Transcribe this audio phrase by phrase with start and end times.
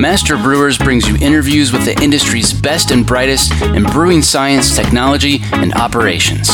[0.00, 5.40] Master Brewers brings you interviews with the industry's best and brightest in brewing science, technology,
[5.52, 6.48] and operations.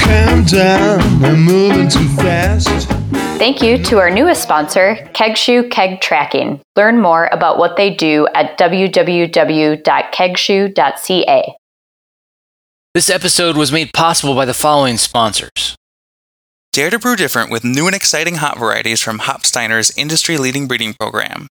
[0.00, 2.88] Calm down, I'm moving too fast.
[3.38, 6.62] Thank you to our newest sponsor, Kegshoe Keg Tracking.
[6.76, 11.56] Learn more about what they do at www.kegshoe.ca.
[12.94, 15.76] This episode was made possible by the following sponsors.
[16.72, 20.94] Dare to brew different with new and exciting hop varieties from Hopsteiner's industry leading breeding
[20.94, 21.48] program.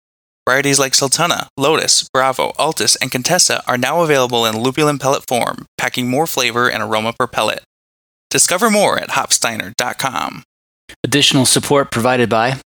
[0.47, 5.65] Varieties like Sultana, Lotus, Bravo, Altus, and Contessa are now available in lupulin pellet form,
[5.77, 7.63] packing more flavor and aroma per pellet.
[8.29, 10.43] Discover more at hopsteiner.com.
[11.03, 12.61] Additional support provided by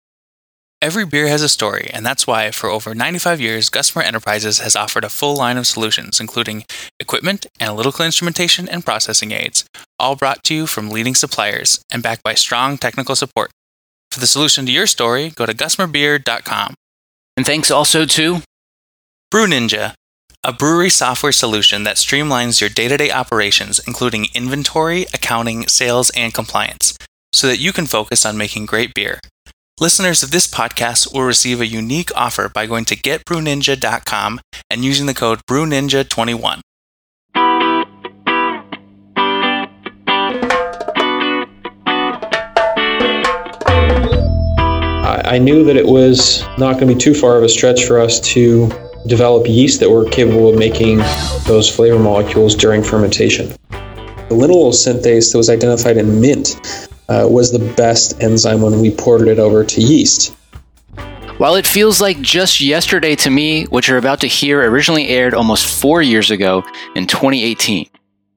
[0.82, 4.78] Every beer has a story, and that's why, for over 95 years, Gusmer Enterprises has
[4.78, 6.64] offered a full line of solutions, including
[7.02, 9.66] equipment, analytical instrumentation, and processing aids,
[10.00, 13.52] all brought to you from leading suppliers and backed by strong technical support.
[14.10, 16.76] For the solution to your story, go to gusmerbeer.com.
[17.36, 18.42] And thanks also to
[19.30, 19.96] Brew Ninja,
[20.46, 26.10] a brewery software solution that streamlines your day to day operations, including inventory, accounting, sales,
[26.12, 26.98] and compliance,
[27.34, 29.20] so that you can focus on making great beer.
[29.82, 35.06] Listeners of this podcast will receive a unique offer by going to getbrewninja.com and using
[35.06, 36.60] the code BrewNinja21.
[45.06, 48.02] I knew that it was not going to be too far of a stretch for
[48.02, 48.70] us to
[49.08, 50.98] develop yeast that were capable of making
[51.46, 53.48] those flavor molecules during fermentation.
[53.70, 56.60] The linalool synthase that was identified in mint
[57.10, 60.36] uh, was the best enzyme when we ported it over to yeast.
[61.38, 65.34] While it feels like just yesterday to me, what you're about to hear originally aired
[65.34, 66.64] almost four years ago
[66.96, 67.90] in 2018.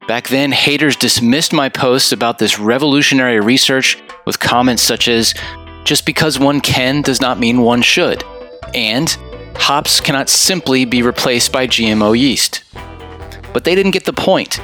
[0.07, 5.35] Back then, haters dismissed my posts about this revolutionary research with comments such as,
[5.85, 8.25] just because one can does not mean one should,
[8.75, 9.11] and
[9.57, 12.63] hops cannot simply be replaced by GMO yeast.
[13.53, 14.61] But they didn't get the point.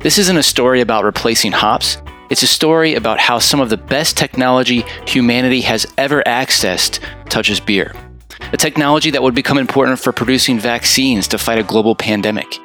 [0.00, 1.98] This isn't a story about replacing hops,
[2.30, 7.00] it's a story about how some of the best technology humanity has ever accessed
[7.30, 7.94] touches beer.
[8.52, 12.58] A technology that would become important for producing vaccines to fight a global pandemic.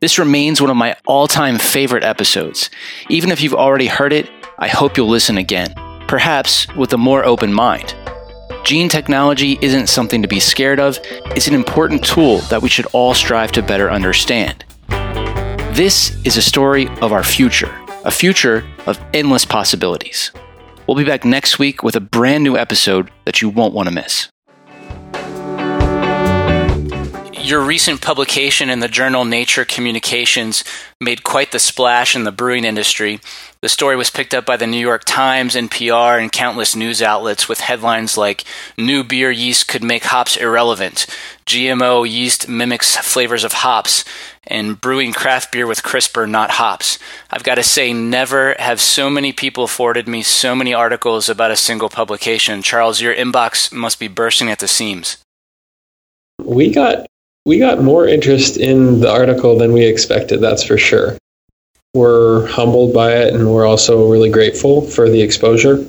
[0.00, 2.70] This remains one of my all time favorite episodes.
[3.10, 5.74] Even if you've already heard it, I hope you'll listen again,
[6.08, 7.94] perhaps with a more open mind.
[8.64, 10.98] Gene technology isn't something to be scared of,
[11.36, 14.64] it's an important tool that we should all strive to better understand.
[15.74, 20.30] This is a story of our future a future of endless possibilities.
[20.86, 23.94] We'll be back next week with a brand new episode that you won't want to
[23.94, 24.28] miss.
[27.32, 30.64] Your recent publication in the journal Nature Communications
[31.00, 33.20] made quite the splash in the brewing industry.
[33.64, 37.48] The story was picked up by the New York Times, NPR, and countless news outlets
[37.48, 38.44] with headlines like
[38.76, 41.06] New beer yeast could make hops irrelevant,
[41.46, 44.04] GMO yeast mimics flavors of hops,
[44.46, 46.98] and brewing craft beer with CRISPR, not hops.
[47.30, 51.50] I've got to say, never have so many people forwarded me so many articles about
[51.50, 52.60] a single publication.
[52.60, 55.16] Charles, your inbox must be bursting at the seams.
[56.38, 57.06] We got
[57.46, 61.16] we got more interest in the article than we expected, that's for sure.
[61.94, 65.86] We're humbled by it and we're also really grateful for the exposure.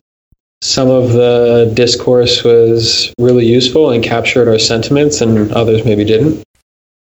[0.61, 6.43] Some of the discourse was really useful and captured our sentiments, and others maybe didn't.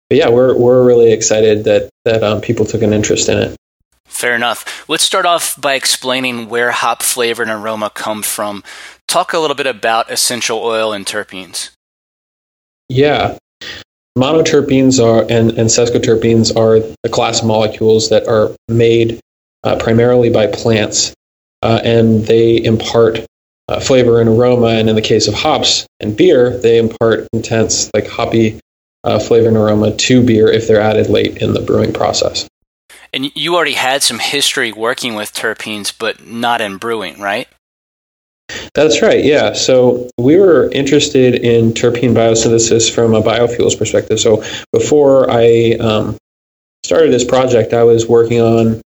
[0.08, 3.56] But yeah, we're, we're really excited that, that um, people took an interest in it.
[4.04, 4.88] Fair enough.
[4.88, 8.62] Let's start off by explaining where hop flavor and aroma come from.
[9.06, 11.70] Talk a little bit about essential oil and terpenes.
[12.88, 13.38] Yeah.
[14.18, 19.20] Monoterpenes are and, and sesquiterpenes are the class of molecules that are made
[19.64, 21.14] uh, primarily by plants,
[21.62, 23.24] uh, and they impart
[23.68, 24.68] uh, flavor and aroma.
[24.68, 28.60] And in the case of hops and beer, they impart intense, like hoppy
[29.04, 32.48] uh, flavor and aroma to beer if they're added late in the brewing process.
[33.12, 37.48] And you already had some history working with terpenes, but not in brewing, right?
[38.74, 39.52] That's right, yeah.
[39.52, 44.20] So we were interested in terpene biosynthesis from a biofuels perspective.
[44.20, 44.42] So
[44.72, 46.16] before I um,
[46.84, 48.80] started this project, I was working on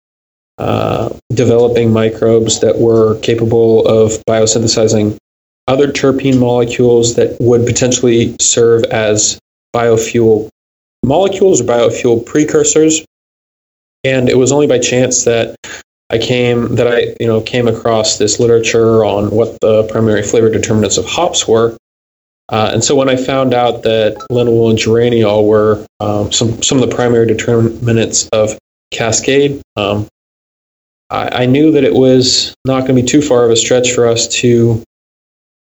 [0.57, 5.17] uh, developing microbes that were capable of biosynthesizing
[5.67, 9.39] other terpene molecules that would potentially serve as
[9.75, 10.49] biofuel
[11.03, 13.05] molecules or biofuel precursors.
[14.03, 15.55] And it was only by chance that
[16.11, 20.49] I came that I you know came across this literature on what the primary flavor
[20.49, 21.77] determinants of hops were.
[22.49, 26.83] Uh, and so when I found out that linalool and geraniol were um, some some
[26.83, 28.59] of the primary determinants of
[28.91, 30.09] Cascade, um,
[31.09, 33.93] I, I knew that it was not going to be too far of a stretch
[33.93, 34.83] for us to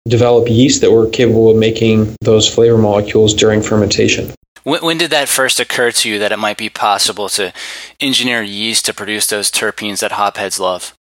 [0.08, 4.32] develop yeast that were capable of making those flavor molecules during fermentation.
[4.68, 7.54] When, when, did that first occur to you that it might be possible to
[8.02, 10.94] engineer yeast to produce those terpenes that hopheads love?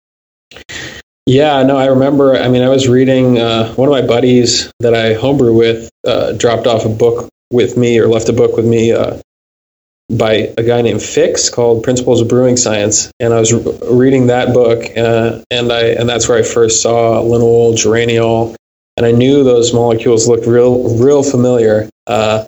[1.24, 2.36] Yeah, no, I remember.
[2.36, 6.32] I mean, I was reading uh, one of my buddies that I homebrew with uh,
[6.32, 9.16] dropped off a book with me or left a book with me uh,
[10.10, 14.26] by a guy named Fix called Principles of Brewing Science, and I was re- reading
[14.26, 18.56] that book, uh, and I and that's where I first saw linalool, geraniol,
[18.98, 21.88] and I knew those molecules looked real real familiar.
[22.06, 22.44] Uh,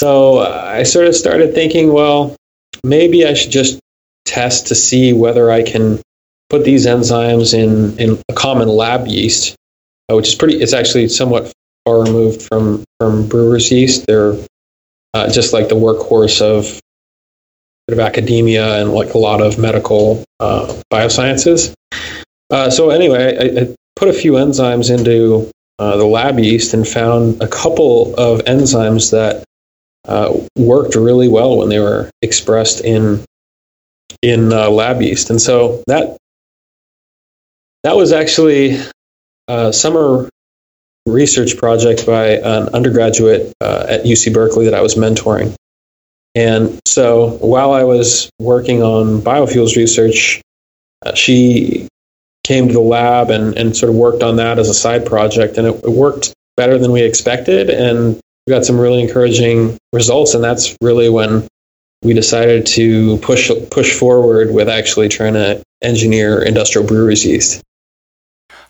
[0.00, 2.34] so I sort of started thinking, well,
[2.82, 3.78] maybe I should just
[4.24, 6.00] test to see whether I can
[6.48, 9.56] put these enzymes in in a common lab yeast,
[10.10, 10.56] uh, which is pretty.
[10.56, 11.52] It's actually somewhat
[11.84, 14.06] far removed from from brewer's yeast.
[14.06, 14.38] They're
[15.12, 16.80] uh, just like the workhorse of sort
[17.90, 21.74] of academia and like a lot of medical uh, biosciences.
[22.48, 26.88] Uh, so anyway, I, I, put a few enzymes into uh, the lab yeast and
[26.88, 29.44] found a couple of enzymes that
[30.06, 33.24] uh, worked really well when they were expressed in
[34.22, 36.16] in uh, lab yeast, and so that
[37.84, 38.78] that was actually
[39.48, 40.28] a summer
[41.06, 45.54] research project by an undergraduate uh, at UC Berkeley that I was mentoring.
[46.34, 50.40] And so while I was working on biofuels research,
[51.04, 51.88] uh, she
[52.44, 55.58] came to the lab and, and sort of worked on that as a side project.
[55.58, 57.70] And it, it worked better than we expected.
[57.70, 60.34] And we got some really encouraging results.
[60.34, 61.46] And that's really when
[62.02, 67.62] we decided to push push forward with actually trying to engineer industrial breweries yeast.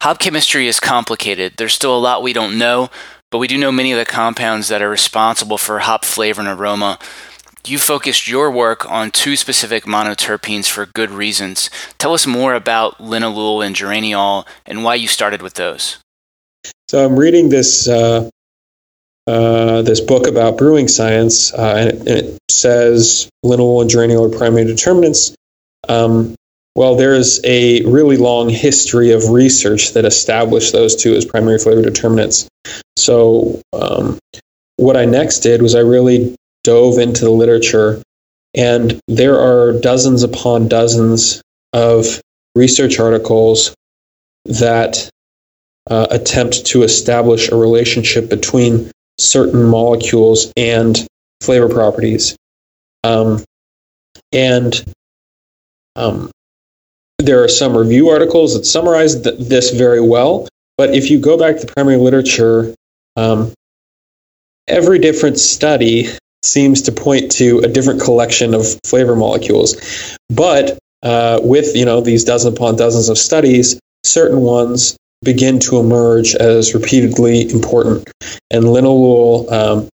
[0.03, 1.55] Hop chemistry is complicated.
[1.57, 2.89] There's still a lot we don't know,
[3.31, 6.49] but we do know many of the compounds that are responsible for hop flavor and
[6.49, 6.99] aroma.
[7.67, 11.69] You focused your work on two specific monoterpenes for good reasons.
[11.99, 15.99] Tell us more about linalool and geraniol and why you started with those.
[16.89, 18.31] So I'm reading this uh,
[19.31, 24.29] uh, this book about brewing science, uh, and, it, and, it, says linalool and geraniol
[24.29, 25.37] are primary determinants.
[25.89, 26.35] Um,
[26.75, 31.81] well, there's a really long history of research that established those two as primary flavor
[31.81, 32.49] determinants.
[32.97, 34.19] So, um,
[34.77, 36.35] what I next did was I really
[36.65, 38.03] dove into the literature,
[38.55, 41.41] and there are dozens upon dozens
[41.73, 42.21] of
[42.57, 43.77] research articles
[44.47, 45.09] that
[45.89, 51.07] uh, attempt to establish a relationship between certain molecules and
[51.41, 52.37] flavor properties.
[53.05, 53.45] Um,
[54.33, 54.85] and
[55.97, 56.31] um,
[57.19, 61.39] there are some review articles that summarize th- this very well, but if you go
[61.39, 62.75] back to the primary literature,
[63.17, 63.53] um,
[64.67, 66.09] every different study
[66.43, 70.17] seems to point to a different collection of flavor molecules.
[70.29, 75.79] But uh, with you know these dozen upon dozens of studies, certain ones begin to
[75.79, 78.11] emerge as repeatedly important.
[78.51, 79.89] And linalool um,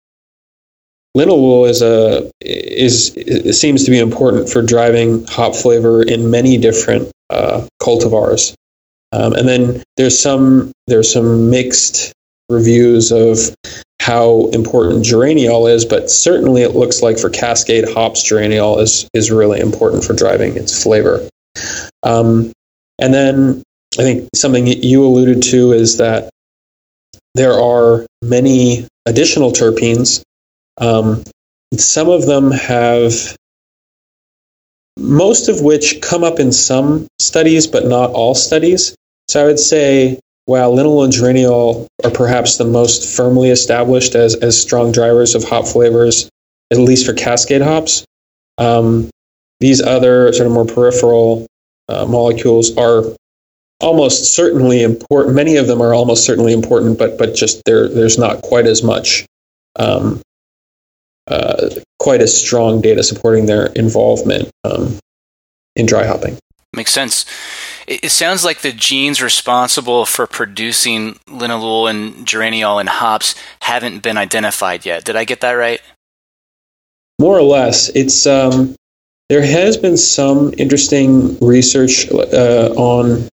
[1.16, 3.12] linalool is a is
[3.58, 8.54] seems to be important for driving hop flavor in many different uh, cultivars.
[9.12, 12.12] Um, and then there's some there's some mixed
[12.48, 13.38] reviews of
[14.00, 19.30] how important geraniol is, but certainly it looks like for Cascade hops, geraniol is is
[19.30, 21.28] really important for driving its flavor.
[22.02, 22.52] Um,
[23.00, 23.62] and then
[23.98, 26.30] I think something you alluded to is that
[27.34, 30.22] there are many additional terpenes
[30.78, 31.22] um,
[31.76, 33.36] some of them have,
[34.98, 38.94] most of which come up in some studies, but not all studies.
[39.28, 44.36] So I would say, while linalool and geraniol are perhaps the most firmly established as,
[44.36, 46.28] as strong drivers of hop flavors,
[46.70, 48.04] at least for cascade hops,
[48.58, 49.10] um,
[49.58, 51.46] these other sort of more peripheral
[51.88, 53.02] uh, molecules are
[53.80, 55.34] almost certainly important.
[55.34, 58.82] Many of them are almost certainly important, but but just there there's not quite as
[58.82, 59.26] much
[59.76, 60.20] um,
[61.28, 64.98] uh, quite a strong data supporting their involvement um,
[65.74, 66.38] in dry hopping.
[66.72, 67.24] Makes sense.
[67.86, 74.16] It sounds like the genes responsible for producing linalool and geraniol in hops haven't been
[74.16, 75.04] identified yet.
[75.04, 75.80] Did I get that right?
[77.20, 77.88] More or less.
[77.90, 78.74] It's um,
[79.28, 83.28] there has been some interesting research uh, on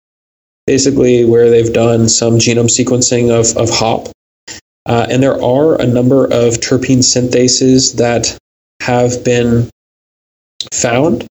[0.70, 4.10] basically where they've done some genome sequencing of, of hop
[4.90, 8.36] uh, and there are a number of terpene synthases that
[8.82, 9.70] have been
[10.74, 11.28] found,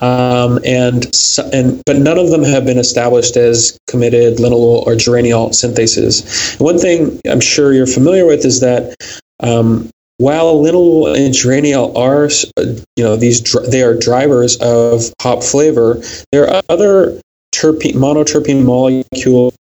[0.00, 1.04] um, and
[1.52, 6.58] and but none of them have been established as committed linalool or geraniol synthases.
[6.58, 8.94] One thing I'm sure you're familiar with is that
[9.40, 15.42] um, while linalool and geraniol are, uh, you know, these they are drivers of hop
[15.42, 16.00] flavor,
[16.32, 17.20] there are other
[17.54, 19.54] terpene, monoterpene molecules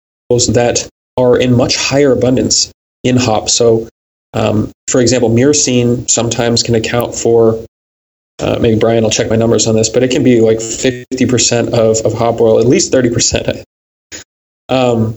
[0.53, 2.71] that are in much higher abundance
[3.03, 3.53] in hops.
[3.53, 3.88] So,
[4.33, 7.63] um, for example, myrcene sometimes can account for.
[8.39, 11.67] Uh, maybe Brian will check my numbers on this, but it can be like 50%
[11.73, 13.63] of, of hop oil, at least 30%.
[14.69, 15.15] Um,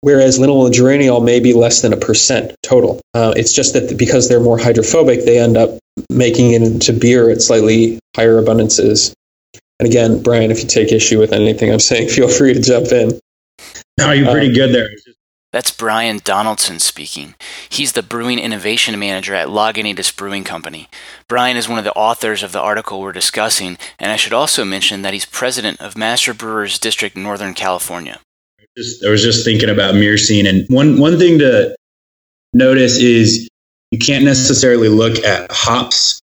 [0.00, 3.00] whereas linalool and geraniol may be less than a percent total.
[3.12, 7.30] Uh, it's just that because they're more hydrophobic, they end up making it into beer
[7.30, 9.12] at slightly higher abundances.
[9.80, 12.92] And again, Brian, if you take issue with anything I'm saying, feel free to jump
[12.92, 13.18] in.
[13.98, 14.88] No, you're pretty Uh, good there.
[15.52, 17.36] That's Brian Donaldson speaking.
[17.68, 20.88] He's the Brewing Innovation Manager at Lagunitas Brewing Company.
[21.28, 24.64] Brian is one of the authors of the article we're discussing, and I should also
[24.64, 28.18] mention that he's president of Master Brewers District Northern California.
[28.76, 31.76] Just, I was just thinking about myrcene, and one one thing to
[32.52, 33.48] notice is
[33.92, 36.20] you can't necessarily look at hops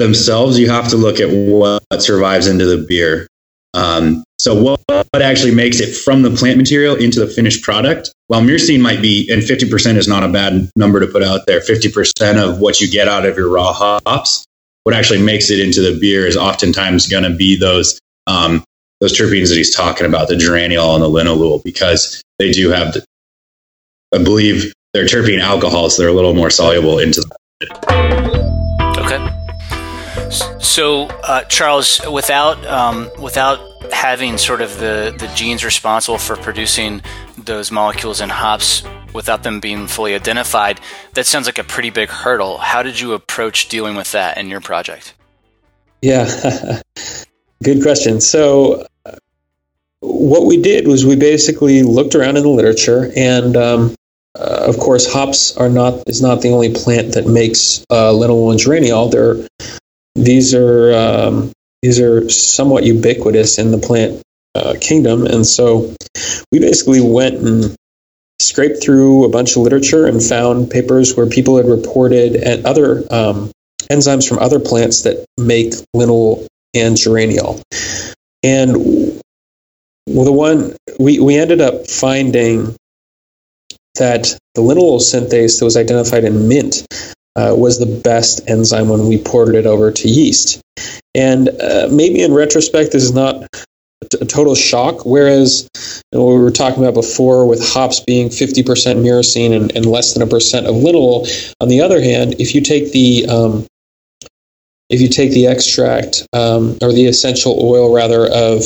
[0.00, 0.58] themselves.
[0.58, 3.26] You have to look at what survives into the beer.
[3.72, 8.12] Um, so what, what actually makes it from the plant material into the finished product?
[8.26, 11.60] While myrcene might be, and 50% is not a bad number to put out there,
[11.60, 14.44] 50% of what you get out of your raw hops,
[14.84, 18.64] what actually makes it into the beer is oftentimes going to be those, um,
[19.00, 22.94] those terpenes that he's talking about, the geraniol and the linalool, because they do have,
[22.94, 23.04] the,
[24.14, 25.96] I believe they're terpene alcohols.
[25.96, 27.22] They're a little more soluble into
[27.62, 28.29] Okay.
[30.60, 33.60] So, uh, Charles, without um, without
[33.92, 37.02] having sort of the, the genes responsible for producing
[37.38, 38.82] those molecules in hops,
[39.14, 40.80] without them being fully identified,
[41.14, 42.58] that sounds like a pretty big hurdle.
[42.58, 45.14] How did you approach dealing with that in your project?
[46.02, 46.82] Yeah,
[47.62, 48.20] good question.
[48.20, 48.86] So,
[50.00, 53.94] what we did was we basically looked around in the literature, and um,
[54.38, 58.50] uh, of course, hops are not is not the only plant that makes uh, linalool
[58.50, 59.10] and geraniol.
[59.10, 59.46] They're
[60.14, 61.52] these are um,
[61.82, 64.22] these are somewhat ubiquitous in the plant
[64.54, 65.94] uh, kingdom, and so
[66.52, 67.76] we basically went and
[68.40, 73.04] scraped through a bunch of literature and found papers where people had reported and other
[73.10, 73.50] um,
[73.90, 77.62] enzymes from other plants that make linalool and geraniol.
[78.42, 79.20] And
[80.08, 82.74] well, the one we, we ended up finding
[83.96, 86.86] that the linalool synthase that was identified in mint
[87.36, 90.60] uh, was the best enzyme when we ported it over to yeast.
[91.14, 93.46] And uh, maybe in retrospect, this is not
[94.20, 95.04] a total shock.
[95.04, 95.68] Whereas
[96.12, 99.86] you know, what we were talking about before with hops being 50% myrcene and, and
[99.86, 103.66] less than a percent of linalool, on the other hand, if you take the um,
[104.88, 108.64] if you take the extract um, or the essential oil rather of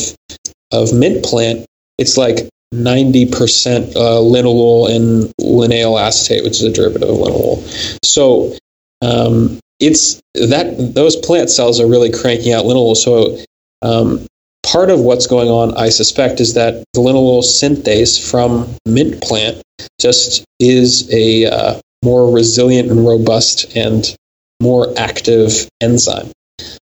[0.73, 1.66] of mint plant,
[1.99, 7.62] it's like 90% uh, linalool and linalool acetate, which is a derivative of linalool.
[8.04, 8.57] So
[9.02, 12.97] um, it's that those plant cells are really cranking out linalool.
[12.97, 13.38] So
[13.83, 14.26] um,
[14.64, 19.62] part of what's going on, I suspect, is that the linalool synthase from mint plant
[20.00, 24.14] just is a uh, more resilient and robust and
[24.62, 26.31] more active enzyme.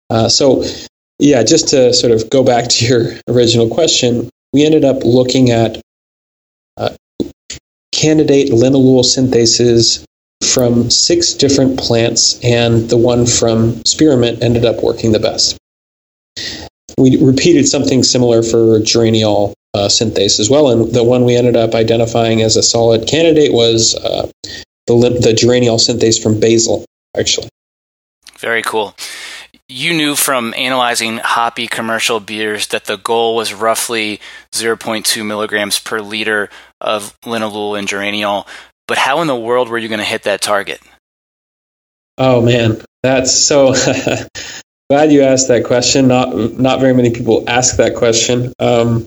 [0.10, 0.64] Uh, so,
[1.20, 5.52] yeah, just to sort of go back to your original question, we ended up looking
[5.52, 5.80] at
[6.78, 6.96] uh,
[7.92, 10.04] candidate linalool synthases
[10.44, 15.58] from six different plants, and the one from spearmint ended up working the best.
[16.98, 21.56] We repeated something similar for geraniol uh, synthase as well, and the one we ended
[21.56, 24.30] up identifying as a solid candidate was uh,
[24.88, 26.86] the, the geraniol synthase from basil,
[27.18, 27.50] actually.
[28.40, 28.96] Very cool.
[29.72, 34.20] You knew from analyzing hoppy commercial beers that the goal was roughly
[34.52, 36.50] 0.2 milligrams per liter
[36.82, 38.48] of linalool and geraniol.
[38.88, 40.82] But how in the world were you going to hit that target?
[42.18, 43.74] Oh man, that's so
[44.90, 46.08] glad you asked that question.
[46.08, 49.06] Not not very many people ask that question, um,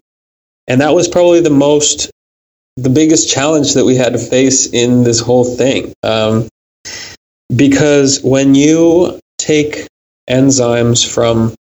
[0.68, 2.08] and that was probably the most
[2.76, 5.92] the biggest challenge that we had to face in this whole thing.
[6.04, 6.48] Um,
[7.54, 9.88] because when you take
[10.32, 11.54] enzymes from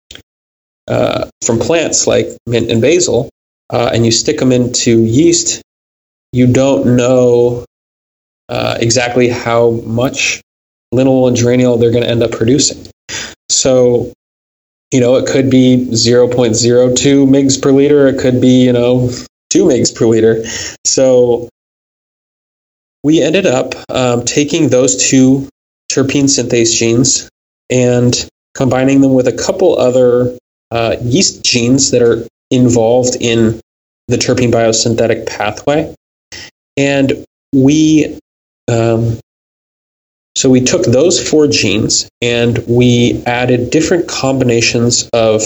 [0.88, 3.28] uh, from plants like mint and basil,
[3.70, 5.62] uh, and you stick them into yeast,
[6.32, 7.64] you don't know
[8.48, 10.40] uh, exactly how much
[10.92, 12.86] linalool and geraniol they're going to end up producing.
[13.48, 14.12] So,
[14.92, 16.32] you know, it could be 0.02
[17.28, 18.08] mgs per liter.
[18.08, 19.10] It could be, you know,
[19.50, 20.44] 2 mgs per liter.
[20.84, 21.48] So
[23.02, 25.48] we ended up um, taking those two
[25.90, 27.28] terpene synthase genes
[27.70, 30.36] and combining them with a couple other
[30.70, 33.60] uh, yeast genes that are involved in
[34.08, 35.94] the terpene biosynthetic pathway.
[36.76, 38.18] And we,
[38.68, 39.18] um,
[40.36, 45.42] so we took those four genes and we added different combinations of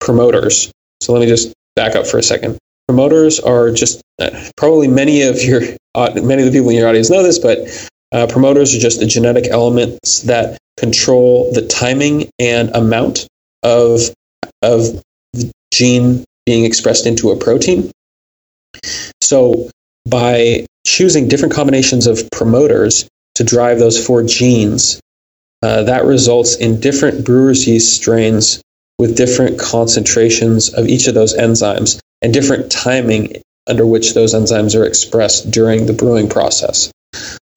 [0.00, 0.72] promoters.
[1.00, 2.58] So let me just back up for a second.
[2.88, 5.62] Promoters are just uh, probably many of your
[5.94, 7.58] uh, many of the people in your audience know this, but
[8.12, 13.26] uh, promoters are just the genetic elements that control the timing and amount
[13.62, 14.00] of
[14.62, 17.90] of the gene being expressed into a protein.
[19.22, 19.70] So
[20.08, 23.06] by choosing different combinations of promoters
[23.36, 25.00] to drive those four genes,
[25.62, 28.62] uh, that results in different brewer's yeast strains
[28.98, 34.78] with different concentrations of each of those enzymes and different timing under which those enzymes
[34.78, 36.90] are expressed during the brewing process.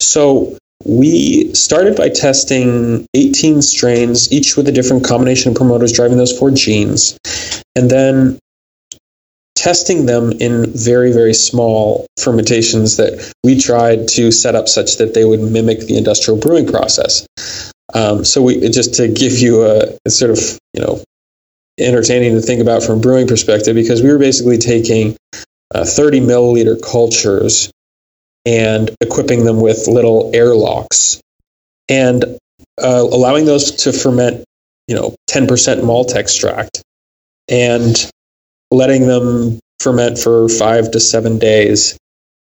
[0.00, 6.18] So we started by testing 18 strains, each with a different combination of promoters driving
[6.18, 7.18] those four genes,
[7.74, 8.38] and then
[9.54, 15.14] testing them in very, very small fermentations that we tried to set up such that
[15.14, 17.26] they would mimic the industrial brewing process.
[17.94, 20.38] Um, so we just to give you a, a sort of
[20.74, 21.02] you know
[21.78, 25.16] entertaining to think about from a brewing perspective because we were basically taking
[25.74, 27.70] uh, 30 milliliter cultures
[28.46, 31.20] and equipping them with little airlocks
[31.88, 34.44] and uh, allowing those to ferment,
[34.88, 36.82] you know, 10% malt extract
[37.48, 38.10] and
[38.70, 41.96] letting them ferment for five to seven days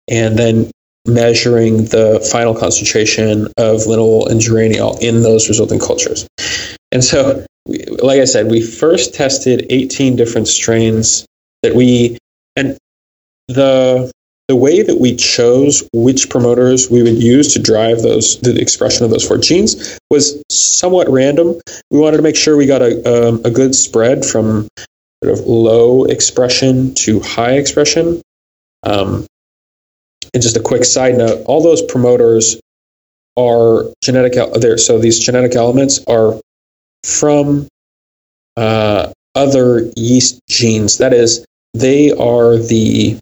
[0.10, 0.72] and then
[1.06, 6.28] measuring the final concentration of linalool and geraniol in those resulting cultures.
[6.92, 11.26] And so, like I said, we first tested 18 different strains
[11.62, 12.18] that we,
[12.56, 12.78] and
[13.48, 14.12] the
[14.48, 19.06] the way that we chose which promoters we would use to drive those the expression
[19.06, 21.60] of those four genes was somewhat random.
[21.92, 24.68] We wanted to make sure we got a um, a good spread from
[25.24, 28.22] sort of low expression to high expression.
[28.84, 29.26] Um,
[30.34, 32.60] and just a quick side note: all those promoters
[33.38, 34.34] are genetic.
[34.60, 36.40] There, so these genetic elements are
[37.04, 37.68] from
[38.58, 40.98] uh, other yeast genes.
[40.98, 43.18] That is, they are the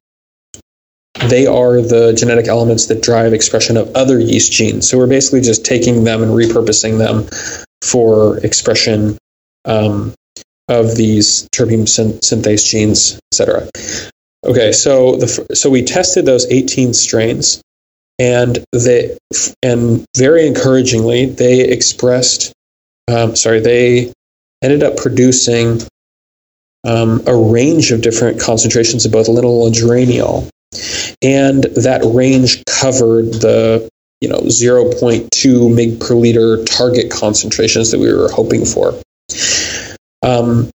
[1.13, 4.89] they are the genetic elements that drive expression of other yeast genes.
[4.89, 7.27] So we're basically just taking them and repurposing them
[7.81, 9.17] for expression
[9.65, 10.13] um,
[10.67, 13.69] of these terpene synthase genes, etc.
[14.45, 17.61] Okay, so the so we tested those 18 strains,
[18.17, 19.17] and they
[19.61, 22.53] and very encouragingly they expressed,
[23.07, 24.13] um, sorry, they
[24.63, 25.81] ended up producing
[26.83, 30.49] um, a range of different concentrations of both linalool and geraniol
[31.21, 33.89] and that range covered the
[34.21, 38.99] you know 0.2 mg per liter target concentrations that we were hoping for.
[40.23, 40.69] Um,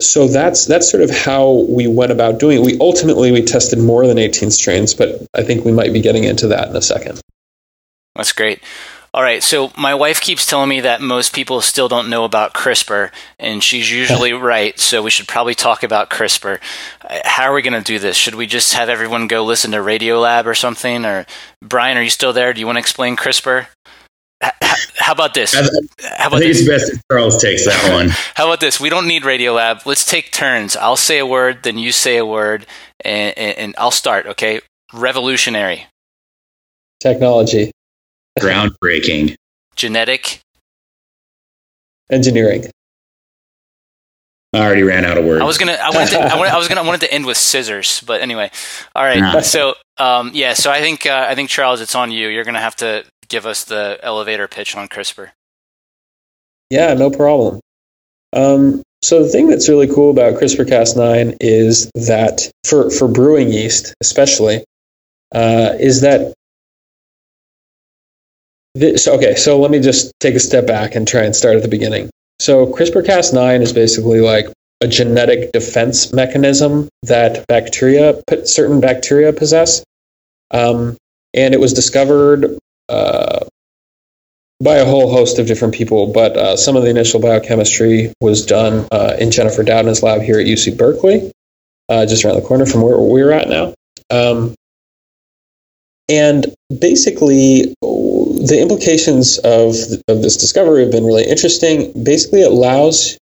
[0.00, 2.64] so that's that's sort of how we went about doing it.
[2.64, 6.24] We ultimately we tested more than 18 strains, but I think we might be getting
[6.24, 7.20] into that in a second.
[8.14, 8.60] That's great.
[9.16, 12.52] All right, so my wife keeps telling me that most people still don't know about
[12.52, 14.78] CRISPR, and she's usually right.
[14.78, 16.58] So we should probably talk about CRISPR.
[17.24, 18.14] How are we going to do this?
[18.14, 21.06] Should we just have everyone go listen to Radiolab or something?
[21.06, 21.24] Or
[21.62, 22.52] Brian, are you still there?
[22.52, 23.68] Do you want to explain CRISPR?
[24.98, 25.54] How about this?
[25.54, 26.60] How about I think this?
[26.60, 28.10] it's best if Charles takes that one.
[28.34, 28.78] How about this?
[28.78, 29.86] We don't need Radiolab.
[29.86, 30.76] Let's take turns.
[30.76, 32.66] I'll say a word, then you say a word,
[33.02, 34.26] and, and, and I'll start.
[34.26, 34.60] Okay,
[34.92, 35.86] revolutionary.
[37.00, 37.70] Technology.
[38.40, 39.34] Groundbreaking.
[39.76, 40.40] Genetic.
[42.10, 42.70] Engineering.
[44.52, 45.42] I already ran out of words.
[45.42, 45.72] I was gonna.
[45.72, 46.10] I wanted.
[46.12, 46.80] To, I, wanted, I was gonna.
[46.80, 48.50] I wanted to end with scissors, but anyway.
[48.94, 49.18] All right.
[49.18, 49.40] Nah.
[49.40, 50.54] So, um, yeah.
[50.54, 51.04] So I think.
[51.04, 52.28] Uh, I think Charles, it's on you.
[52.28, 55.30] You're gonna have to give us the elevator pitch on CRISPR.
[56.70, 57.60] Yeah, no problem.
[58.32, 63.94] Um, so the thing that's really cool about CRISPR-Cas9 is that for for brewing yeast,
[64.00, 64.64] especially,
[65.34, 66.34] uh, is that
[68.76, 71.62] this, okay, so let me just take a step back and try and start at
[71.62, 72.10] the beginning.
[72.40, 74.46] So CRISPR-Cas9 is basically like
[74.82, 79.82] a genetic defense mechanism that bacteria, certain bacteria possess.
[80.50, 80.96] Um,
[81.32, 82.58] and it was discovered
[82.88, 83.40] uh,
[84.62, 88.44] by a whole host of different people, but uh, some of the initial biochemistry was
[88.44, 91.32] done uh, in Jennifer Doudna's lab here at UC Berkeley,
[91.88, 93.74] uh, just around the corner from where we're at now.
[94.10, 94.54] Um,
[96.08, 96.46] and
[96.80, 97.74] basically,
[98.46, 99.74] the implications of,
[100.08, 102.04] of this discovery have been really interesting.
[102.04, 103.18] Basically, it allows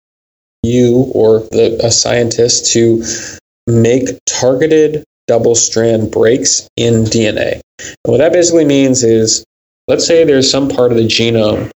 [0.63, 3.03] you or the, a scientist to
[3.67, 7.61] make targeted double strand breaks in DNA.
[7.79, 9.45] And what that basically means is
[9.87, 11.69] let's say there's some part of the genome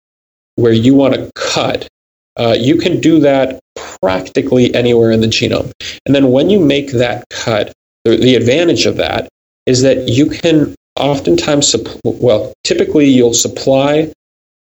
[0.57, 1.89] where you want to cut,
[2.37, 3.61] uh, you can do that
[4.01, 5.73] practically anywhere in the genome.
[6.05, 7.73] And then when you make that cut,
[8.05, 9.29] the, the advantage of that
[9.67, 14.13] is that you can oftentimes, well, typically you'll supply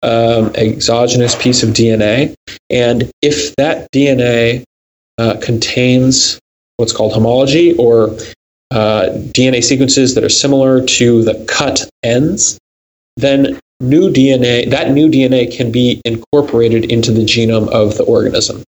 [0.03, 2.35] um, exogenous piece of DNA,
[2.69, 4.63] and if that DNA
[5.17, 6.39] uh, contains
[6.77, 8.15] what's called homology or
[8.71, 12.59] uh, DNA sequences that are similar to the cut ends,
[13.15, 18.63] then new DNA, that new DNA can be incorporated into the genome of the organism.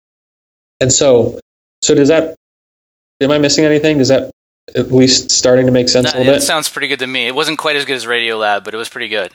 [0.80, 1.40] And so,
[1.82, 2.36] so does that,
[3.22, 3.98] am I missing anything?
[3.98, 4.32] Does that
[4.74, 6.40] at least starting to make sense That, a little bit.
[6.40, 7.28] that sounds pretty good to me.
[7.28, 9.32] It wasn't quite as good as Radio Lab, but it was pretty good.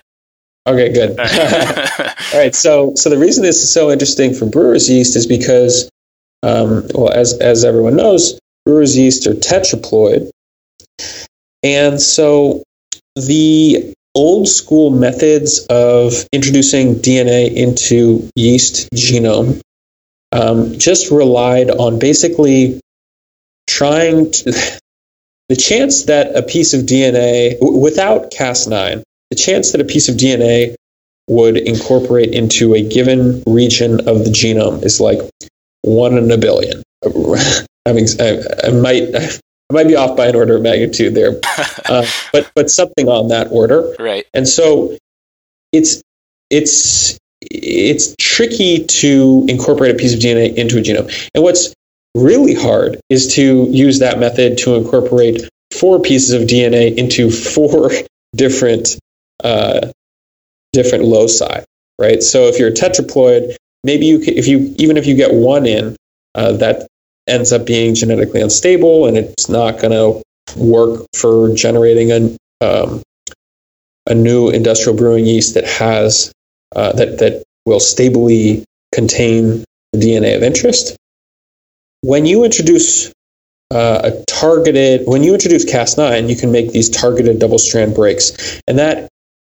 [0.66, 1.11] Okay, good.
[1.21, 2.55] All right.
[2.55, 5.88] So, so the reason this is so interesting for brewer's yeast is because,
[6.43, 10.31] um, well, as as everyone knows, brewer's yeast are tetraploid,
[11.62, 12.62] and so
[13.16, 19.61] the old school methods of introducing DNA into yeast genome
[20.33, 22.81] um, just relied on basically
[23.66, 24.79] trying to.
[25.50, 30.08] The chance that a piece of DNA, w- without Cas9, the chance that a piece
[30.08, 30.76] of DNA
[31.28, 35.18] would incorporate into a given region of the genome is like
[35.82, 36.84] one in a billion.
[37.04, 41.40] I mean, I, I might I might be off by an order of magnitude there,
[41.88, 43.96] uh, but but something on that order.
[43.98, 44.26] right.
[44.32, 44.96] And so
[45.72, 46.00] it's
[46.48, 51.10] it's it's tricky to incorporate a piece of DNA into a genome.
[51.34, 51.74] And what's
[52.14, 57.90] really hard is to use that method to incorporate four pieces of DNA into four
[58.35, 58.99] different
[59.42, 59.90] uh,
[60.73, 61.64] different loci,
[61.99, 62.23] right?
[62.23, 65.96] So if you're a tetraploid, maybe you if you even if you get one in,
[66.35, 66.87] uh, that
[67.27, 70.23] ends up being genetically unstable, and it's not going to
[70.57, 73.03] work for generating a um,
[74.07, 76.33] a new industrial brewing yeast that has
[76.75, 80.96] uh, that that will stably contain the DNA of interest.
[82.02, 83.12] When you introduce
[83.72, 88.60] uh, a targeted, when you introduce Cas9, you can make these targeted double strand breaks,
[88.66, 89.08] and that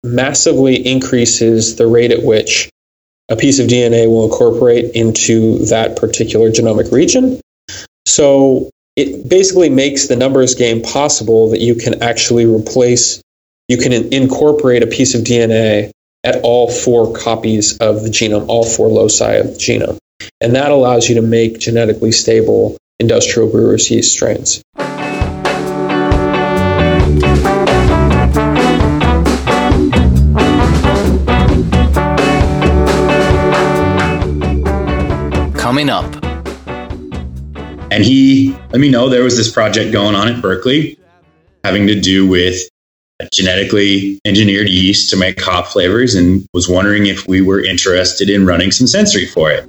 [0.02, 2.68] massively increases the rate at which
[3.30, 7.40] a piece of DNA will incorporate into that particular genomic region.
[8.06, 13.22] So it basically makes the numbers game possible that you can actually replace,
[13.68, 15.90] you can in- incorporate a piece of DNA
[16.22, 19.98] at all four copies of the genome, all four loci of the genome.
[20.40, 24.62] And that allows you to make genetically stable industrial brewer's yeast strains.
[35.56, 36.04] Coming up,
[37.90, 40.98] And he let me know there was this project going on at Berkeley
[41.62, 42.60] having to do with
[43.32, 48.44] genetically engineered yeast to make hop flavors and was wondering if we were interested in
[48.44, 49.68] running some sensory for it.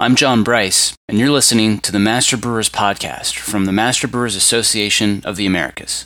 [0.00, 4.36] I'm John Bryce, and you're listening to the Master Brewers Podcast from the Master Brewers
[4.36, 6.04] Association of the Americas.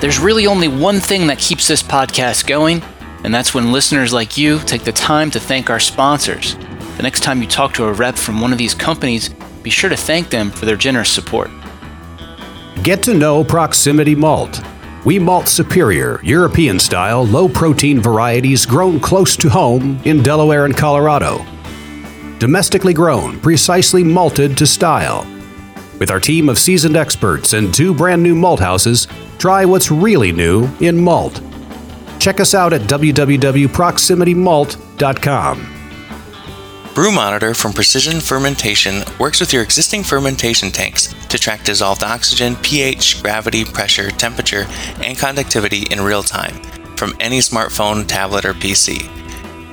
[0.00, 2.80] There's really only one thing that keeps this podcast going,
[3.24, 6.54] and that's when listeners like you take the time to thank our sponsors.
[6.96, 9.28] The next time you talk to a rep from one of these companies,
[9.62, 11.50] be sure to thank them for their generous support.
[12.82, 14.60] Get to know Proximity Malt.
[15.04, 20.76] We malt superior, European style, low protein varieties grown close to home in Delaware and
[20.76, 21.44] Colorado.
[22.38, 25.26] Domestically grown, precisely malted to style.
[25.98, 29.06] With our team of seasoned experts and two brand new malt houses,
[29.38, 31.40] try what's really new in malt.
[32.18, 35.75] Check us out at www.proximitymalt.com.
[36.96, 42.56] Brew Monitor from Precision Fermentation works with your existing fermentation tanks to track dissolved oxygen,
[42.62, 44.64] pH, gravity, pressure, temperature,
[45.02, 46.54] and conductivity in real time
[46.96, 49.10] from any smartphone, tablet, or PC.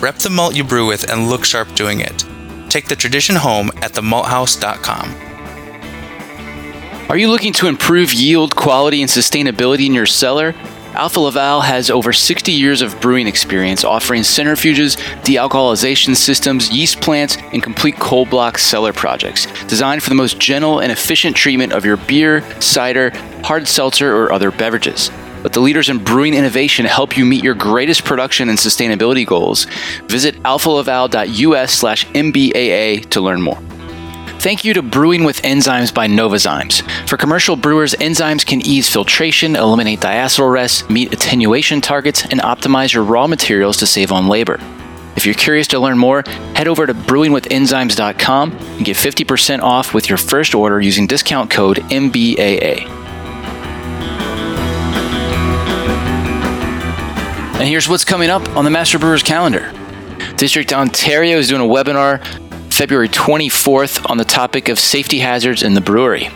[0.00, 2.24] Rep the malt you brew with and look sharp doing it.
[2.68, 5.14] Take the tradition home at themalthouse.com.
[7.08, 10.54] Are you looking to improve yield, quality, and sustainability in your cellar?
[10.94, 17.36] Alpha Laval has over 60 years of brewing experience offering centrifuges, dealcoholization systems, yeast plants,
[17.52, 21.84] and complete cold block cellar projects designed for the most gentle and efficient treatment of
[21.84, 23.10] your beer, cider,
[23.42, 25.10] hard seltzer, or other beverages.
[25.44, 29.66] Let the leaders in brewing innovation help you meet your greatest production and sustainability goals.
[30.08, 33.60] Visit alphalaval.us slash MBAA to learn more.
[34.38, 36.82] Thank you to Brewing with Enzymes by Novozymes.
[37.08, 42.94] For commercial brewers, enzymes can ease filtration, eliminate diacetyl rest, meet attenuation targets, and optimize
[42.94, 44.58] your raw materials to save on labor.
[45.14, 50.08] If you're curious to learn more, head over to brewingwithenzymes.com and get 50% off with
[50.08, 53.03] your first order using discount code MBAA.
[57.54, 59.72] And here's what's coming up on the Master Brewers calendar.
[60.36, 62.20] District Ontario is doing a webinar
[62.72, 66.30] February 24th on the topic of safety hazards in the brewery.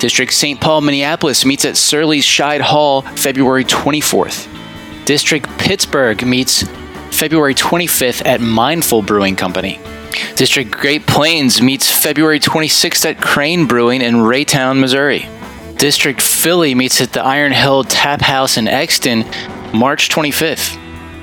[0.00, 0.60] District St.
[0.60, 4.52] Paul, Minneapolis meets at Surly's Scheid Hall February 24th.
[5.04, 6.64] District Pittsburgh meets
[7.12, 9.78] February 25th at Mindful Brewing Company.
[10.34, 15.28] District Great Plains meets February 26th at Crane Brewing in Raytown, Missouri.
[15.76, 19.24] District Philly meets at the Iron Hill Tap House in Exton
[19.76, 20.78] March 25th.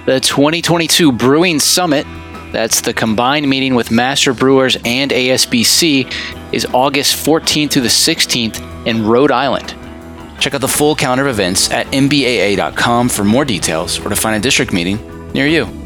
[0.06, 2.06] The 2022 Brewing Summit,
[2.52, 8.86] that's the combined meeting with Master Brewers and ASBC, is August 14th to the 16th
[8.86, 9.76] in Rhode Island.
[10.40, 14.36] Check out the full calendar of events at mbaa.com for more details or to find
[14.36, 15.00] a district meeting
[15.34, 15.83] near you.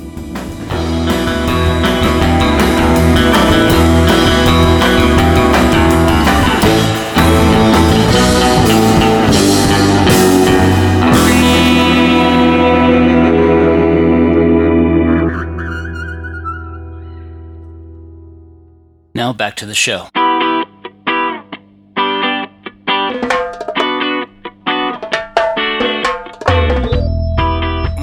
[19.27, 20.07] Now back to the show.
[20.13, 20.63] Why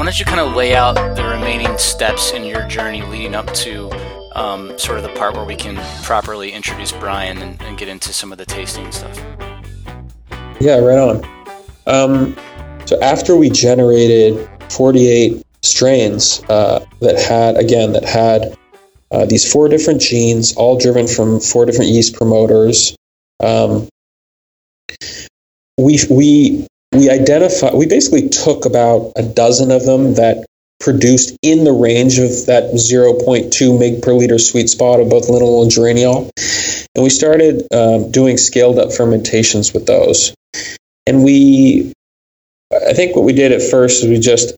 [0.04, 3.90] don't you kind of lay out the remaining steps in your journey leading up to
[4.34, 8.12] um, sort of the part where we can properly introduce Brian and, and get into
[8.12, 9.18] some of the tasting stuff?
[10.60, 11.24] Yeah, right on.
[11.86, 12.36] Um,
[12.84, 18.58] so after we generated 48 strains uh, that had, again, that had
[19.14, 22.96] uh, these four different genes, all driven from four different yeast promoters,
[23.38, 23.88] um,
[25.78, 27.72] we we we identify.
[27.72, 30.44] We basically took about a dozen of them that
[30.80, 35.62] produced in the range of that 0.2 mg per liter sweet spot of both linalool
[35.62, 36.30] and geraniol,
[36.96, 40.34] and we started um, doing scaled up fermentations with those.
[41.06, 41.92] And we,
[42.72, 44.56] I think what we did at first is we just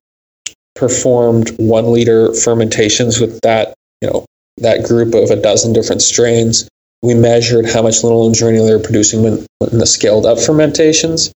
[0.75, 4.25] performed one liter fermentations with that, you know,
[4.59, 6.69] that group of a dozen different strains.
[7.03, 8.35] We measured how much and
[8.69, 11.33] they were producing when, in the scaled up fermentations.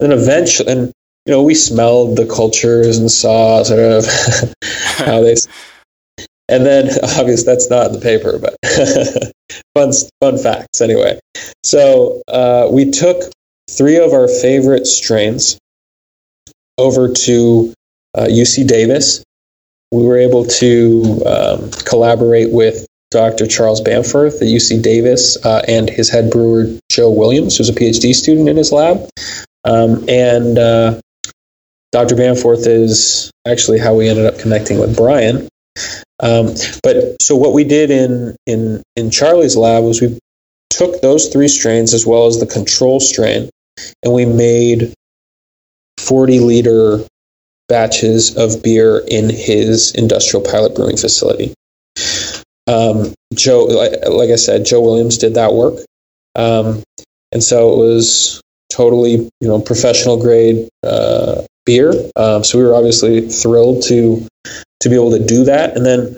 [0.00, 0.92] And eventually, and
[1.26, 4.04] you know, we smelled the cultures and saw sort of
[4.62, 5.36] how they.
[6.46, 8.54] And then, obviously, that's not in the paper, but
[9.74, 11.18] fun, fun facts anyway.
[11.62, 13.32] So uh, we took
[13.70, 15.58] three of our favorite strains
[16.76, 17.72] over to
[18.14, 19.24] uh, UC Davis.
[19.94, 23.46] We were able to um, collaborate with Dr.
[23.46, 28.12] Charles Bamforth at UC Davis uh, and his head brewer, Joe Williams, who's a PhD
[28.12, 29.08] student in his lab.
[29.64, 31.00] Um, and uh,
[31.92, 32.16] Dr.
[32.16, 35.48] Bamforth is actually how we ended up connecting with Brian.
[36.18, 40.18] Um, but so what we did in, in, in Charlie's lab was we
[40.70, 43.48] took those three strains as well as the control strain
[44.02, 44.92] and we made
[45.98, 46.98] 40 liter
[47.68, 51.54] batches of beer in his industrial pilot brewing facility.
[52.66, 55.80] Um, Joe, like, like, I said, Joe Williams did that work.
[56.34, 56.82] Um,
[57.32, 58.40] and so it was
[58.72, 61.92] totally, you know, professional grade uh, beer.
[62.16, 64.26] Um, so we were obviously thrilled to
[64.80, 65.76] to be able to do that.
[65.76, 66.16] And then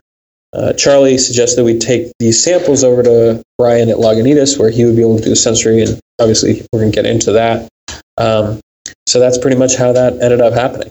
[0.53, 4.97] uh, Charlie suggested we take these samples over to Brian at Lagunitas, where he would
[4.97, 7.69] be able to do sensory, and obviously we're going to get into that.
[8.17, 8.61] Um,
[9.07, 10.91] so that's pretty much how that ended up happening.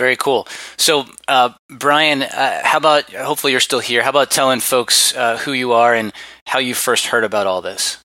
[0.00, 0.48] Very cool.
[0.78, 4.02] So, uh, Brian, uh, how about hopefully you're still here?
[4.02, 6.10] How about telling folks uh, who you are and
[6.46, 7.98] how you first heard about all this?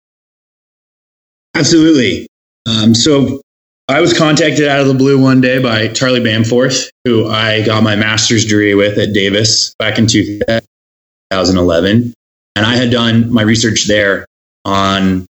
[1.55, 2.27] Absolutely.
[2.65, 3.39] Um, so,
[3.87, 7.81] I was contacted out of the blue one day by Charlie Bamforth, who I got
[7.81, 12.13] my master's degree with at Davis back in 2011.
[12.57, 14.25] And I had done my research there
[14.65, 15.25] on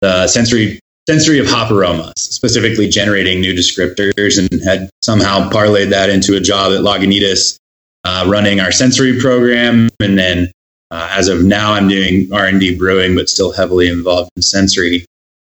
[0.00, 6.10] the sensory sensory of hop aromas, specifically generating new descriptors, and had somehow parlayed that
[6.10, 7.56] into a job at Lagunitas,
[8.04, 9.88] uh, running our sensory program.
[10.00, 10.50] And then,
[10.90, 14.42] uh, as of now, I'm doing R and D brewing, but still heavily involved in
[14.42, 15.04] sensory.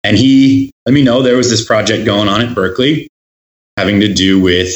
[0.03, 3.07] And he let me know there was this project going on at Berkeley
[3.77, 4.73] having to do with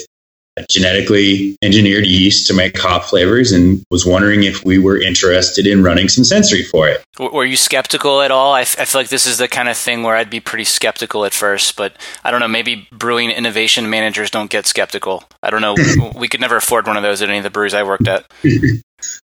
[0.70, 5.82] genetically engineered yeast to make hop flavors and was wondering if we were interested in
[5.84, 7.04] running some sensory for it.
[7.20, 8.54] Were you skeptical at all?
[8.54, 10.66] I, f- I feel like this is the kind of thing where I'd be pretty
[10.66, 12.48] skeptical at first, but I don't know.
[12.48, 15.24] Maybe brewing innovation managers don't get skeptical.
[15.42, 15.76] I don't know.
[16.16, 18.26] we could never afford one of those at any of the breweries I worked at.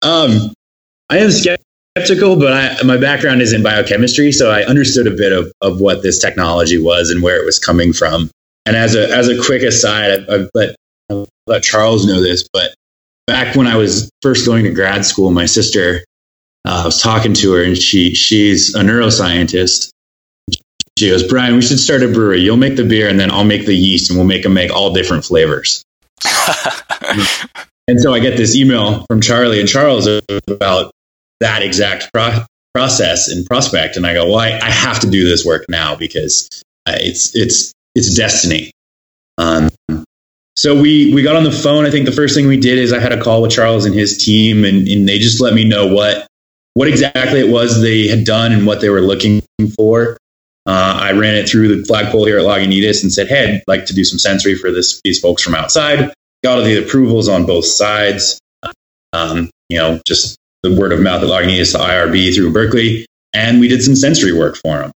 [0.01, 0.53] Um,
[1.09, 5.33] I am skeptical, but I, my background is in biochemistry, so I understood a bit
[5.33, 8.31] of, of what this technology was and where it was coming from.
[8.65, 10.75] And as a as a quick aside, I, I let I'll
[11.47, 12.75] let Charles know this, but
[13.27, 16.03] back when I was first going to grad school, my sister,
[16.67, 19.89] uh, I was talking to her, and she she's a neuroscientist.
[20.97, 22.39] She goes, Brian, we should start a brewery.
[22.39, 24.71] You'll make the beer, and then I'll make the yeast, and we'll make them make
[24.71, 25.84] all different flavors.
[27.88, 30.08] and so I get this email from Charlie and Charles
[30.47, 30.91] about
[31.41, 35.27] that exact pro- process and prospect, and I go, well, I, I have to do
[35.27, 36.49] this work now because
[36.88, 38.71] uh, it's it's it's destiny.
[39.38, 39.69] Um,
[40.56, 41.86] so we we got on the phone.
[41.86, 43.94] I think the first thing we did is I had a call with Charles and
[43.94, 46.28] his team, and, and they just let me know what
[46.76, 49.41] what exactly it was they had done and what they were looking
[49.76, 50.18] for.
[50.68, 53.86] Uh, I ran it through the flagpole here at Lagunitas and said, "Hey, I'd like
[53.88, 56.13] to do some sensory for this, these folks from outside."
[56.44, 58.39] Got all the approvals on both sides.
[59.13, 63.60] Um, you know, just the word of mouth at Lagunitas to IRB through Berkeley, and
[63.60, 64.91] we did some sensory work for them.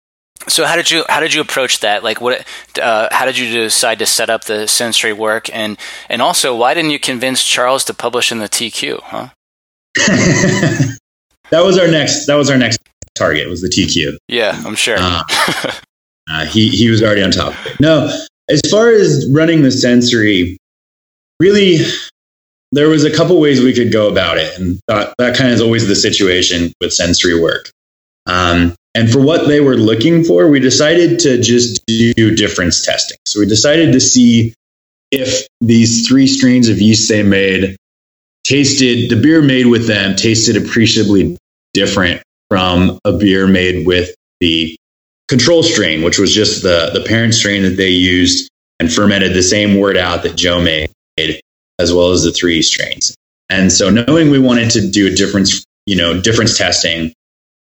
[0.48, 2.04] So how did you how did you approach that?
[2.04, 2.46] Like what?
[2.82, 5.50] Uh, how did you decide to set up the sensory work?
[5.54, 5.78] And
[6.10, 9.02] and also, why didn't you convince Charles to publish in the TQ?
[9.02, 9.30] Huh?
[9.96, 12.26] that was our next.
[12.26, 12.80] That was our next
[13.16, 13.48] target.
[13.50, 14.18] Was the TQ?
[14.28, 14.98] Yeah, I'm sure.
[15.00, 15.24] Uh,
[16.30, 17.80] uh, he he was already on top of it.
[17.80, 18.12] No,
[18.50, 20.58] as far as running the sensory,
[21.40, 21.80] really,
[22.72, 25.56] there was a couple ways we could go about it, and that, that kind of
[25.56, 27.72] is always the situation with sensory work.
[28.28, 33.18] Um, and for what they were looking for, we decided to just do difference testing.
[33.28, 34.54] So we decided to see
[35.12, 37.76] if these three strains of yeast they made
[38.46, 41.38] tasted, the beer made with them tasted appreciably
[41.74, 44.78] different from a beer made with the
[45.28, 49.44] control strain, which was just the, the parent strain that they used and fermented the
[49.44, 50.90] same wort out that Joe made,
[51.80, 53.16] as well as the three strains.
[53.50, 57.14] And so knowing we wanted to do a difference, you know, difference testing,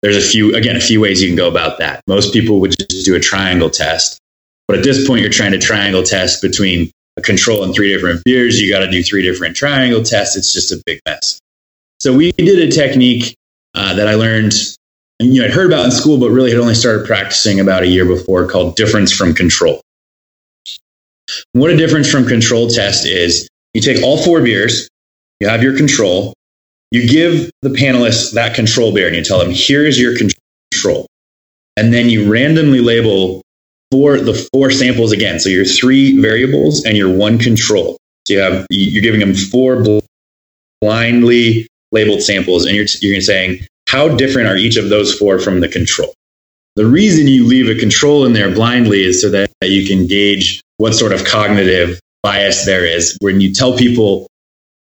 [0.06, 2.00] there's a few, again, a few ways you can go about that.
[2.06, 4.20] Most people would just do a triangle test.
[4.68, 8.24] But at this point, you're trying to triangle test between a control and three different
[8.24, 8.62] beers.
[8.62, 10.38] You got to do three different triangle tests.
[10.38, 11.40] It's just a big mess.
[12.00, 13.34] So we did a technique
[13.74, 14.54] uh, that I learned,
[15.20, 17.82] and, you know, I'd heard about in school, but really had only started practicing about
[17.82, 19.82] a year before called difference from control.
[21.54, 24.88] What a difference from control test is you take all four beers,
[25.40, 26.35] you have your control,
[26.92, 31.08] you give the panelists that control beer and you tell them, here's your control.
[31.78, 33.42] And then you randomly label
[33.92, 35.40] four the four samples again.
[35.40, 37.98] So your three variables and your one control.
[38.26, 39.84] So you have you're giving them four
[40.82, 45.60] blindly labeled samples, and you're you're saying how different are each of those four from
[45.60, 46.14] the control.
[46.76, 50.62] The reason you leave a control in there blindly is so that you can gauge
[50.78, 53.18] what sort of cognitive bias there is.
[53.22, 54.28] When you tell people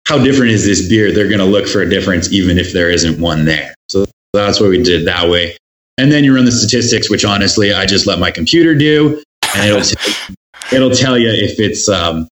[0.08, 2.90] how different is this beer, they're going to look for a difference even if there
[2.90, 3.74] isn't one there.
[3.88, 5.56] So that's what we did that way.
[5.98, 9.22] And then you run the statistics, which honestly I just let my computer do,
[9.56, 10.36] and it'll t-
[10.74, 12.28] it'll tell you if it's um,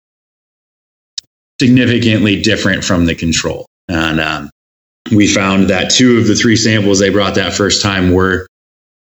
[1.60, 3.66] significantly different from the control.
[3.88, 4.50] And um,
[5.12, 8.46] we found that two of the three samples they brought that first time were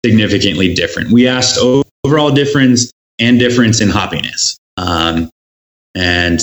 [0.06, 1.12] significantly different.
[1.12, 4.56] We asked overall difference and difference in hoppiness.
[4.78, 5.30] Um,
[5.96, 6.40] and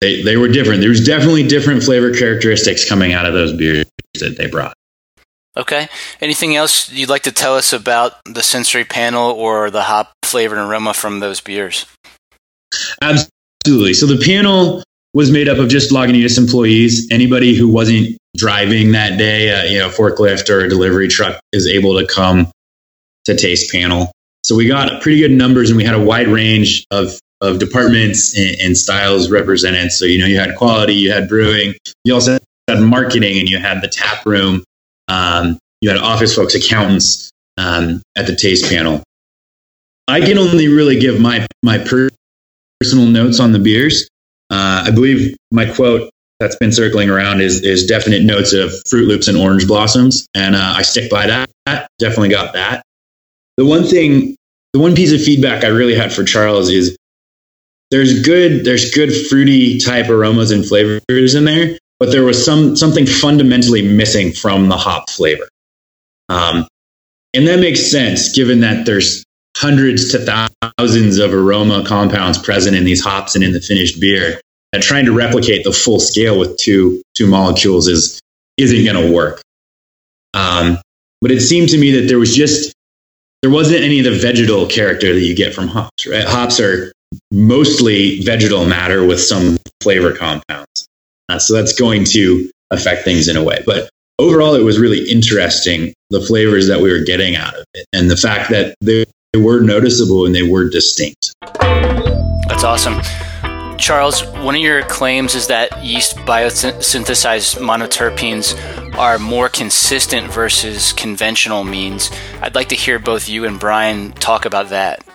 [0.00, 0.80] they, they were different.
[0.80, 3.86] There was definitely different flavor characteristics coming out of those beers
[4.20, 4.74] that they brought.
[5.56, 5.88] Okay.
[6.20, 10.56] Anything else you'd like to tell us about the sensory panel or the hop flavor
[10.56, 11.86] and aroma from those beers?
[13.02, 13.94] Absolutely.
[13.94, 14.84] So the panel
[15.14, 17.08] was made up of just Lagunitas employees.
[17.10, 21.66] Anybody who wasn't driving that day, uh, you know, forklift or a delivery truck is
[21.66, 22.48] able to come
[23.24, 24.12] to taste panel.
[24.44, 28.36] So we got pretty good numbers and we had a wide range of of departments
[28.36, 29.92] and, and, styles represented.
[29.92, 31.74] So, you know, you had quality, you had brewing,
[32.04, 34.64] you also had marketing, and you had the tap room.
[35.06, 39.02] Um, you had office folks, accountants um, at the taste panel.
[40.08, 44.08] I can only really give my my personal notes on the beers.
[44.50, 46.10] Uh, I believe my quote
[46.40, 50.56] that's been circling around is is definite notes of Froot Loops and orange blossoms, and
[50.56, 51.88] uh, I stick by that.
[51.98, 52.82] Definitely got that.
[53.58, 54.36] The one thing,
[54.72, 56.96] the one piece of feedback I really had for Charles is
[57.90, 62.76] there's good there's good fruity type aromas and flavors in there, but there was some
[62.76, 65.48] something fundamentally missing from the hop flavor.
[66.28, 66.66] Um,
[67.34, 69.24] and that makes sense given that there's
[69.56, 74.40] hundreds to thousands of aroma compounds present in these hops and in the finished beer.
[74.72, 78.20] that trying to replicate the full scale with two two molecules is
[78.56, 79.40] isn't going to work.
[80.34, 80.78] Um,
[81.20, 82.74] but it seemed to me that there was just
[83.42, 86.06] there wasn't any of the vegetal character that you get from hops.
[86.06, 86.92] Right, hops are
[87.30, 90.88] mostly vegetal matter with some flavor compounds,
[91.28, 93.62] uh, so that's going to affect things in a way.
[93.64, 93.88] But
[94.18, 98.10] overall, it was really interesting the flavors that we were getting out of it, and
[98.10, 101.32] the fact that they, they were noticeable and they were distinct.
[102.48, 103.00] That's awesome.
[103.78, 108.58] Charles, one of your claims is that yeast biosynthesized monoterpenes
[108.98, 112.10] are more consistent versus conventional means.
[112.42, 115.07] I'd like to hear both you and Brian talk about that.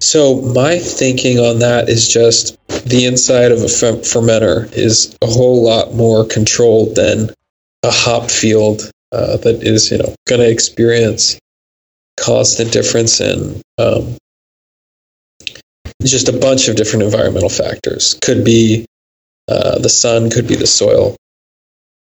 [0.00, 5.64] So, my thinking on that is just the inside of a fermenter is a whole
[5.64, 7.30] lot more controlled than
[7.82, 11.38] a hop field uh, that is, you know, going to experience
[12.18, 14.16] constant difference in um,
[16.04, 18.18] just a bunch of different environmental factors.
[18.22, 18.86] Could be
[19.48, 21.16] uh, the sun, could be the soil.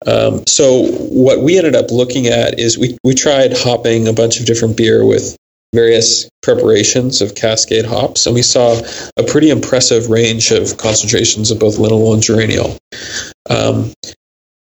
[0.06, 4.40] Um, so what we ended up looking at is we, we tried hopping a bunch
[4.40, 5.36] of different beer with
[5.76, 8.80] various preparations of Cascade hops, and we saw
[9.16, 12.78] a pretty impressive range of concentrations of both linalool and geraniol.
[13.48, 13.92] Um,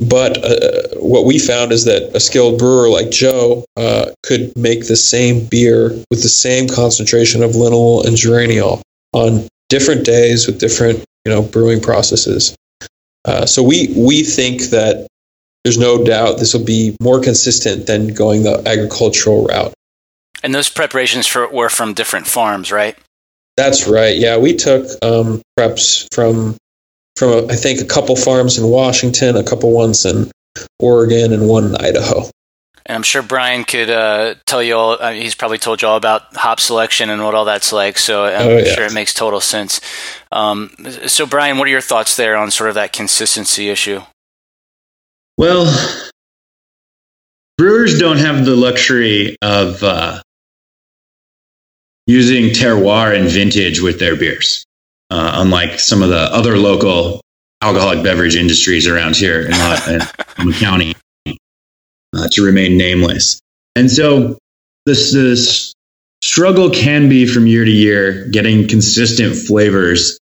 [0.00, 4.86] but uh, what we found is that a skilled brewer like Joe uh, could make
[4.86, 8.80] the same beer with the same concentration of linalool and geraniol
[9.12, 12.54] on different days with different you know brewing processes.
[13.26, 15.06] Uh, so we we think that
[15.64, 19.74] there's no doubt this will be more consistent than going the agricultural route.
[20.42, 22.96] And those preparations for, were from different farms, right?
[23.56, 24.16] That's right.
[24.16, 26.56] Yeah, we took um, preps from
[27.16, 30.30] from a, I think a couple farms in Washington, a couple ones in
[30.78, 32.30] Oregon, and one in Idaho.
[32.86, 34.96] And I'm sure Brian could uh, tell you all.
[34.98, 37.98] Uh, he's probably told you all about hop selection and what all that's like.
[37.98, 38.74] So I'm oh, yeah.
[38.74, 39.80] sure it makes total sense.
[40.32, 40.70] Um,
[41.06, 44.00] so Brian, what are your thoughts there on sort of that consistency issue?
[45.36, 45.66] Well,
[47.58, 50.22] brewers don't have the luxury of uh,
[52.10, 54.64] using terroir and vintage with their beers,
[55.10, 57.20] uh, unlike some of the other local
[57.62, 60.00] alcoholic beverage industries around here in,
[60.38, 60.94] in County
[61.26, 63.40] uh, to remain nameless.
[63.76, 64.38] And so
[64.86, 65.74] this, this
[66.22, 70.18] struggle can be from year to year getting consistent flavors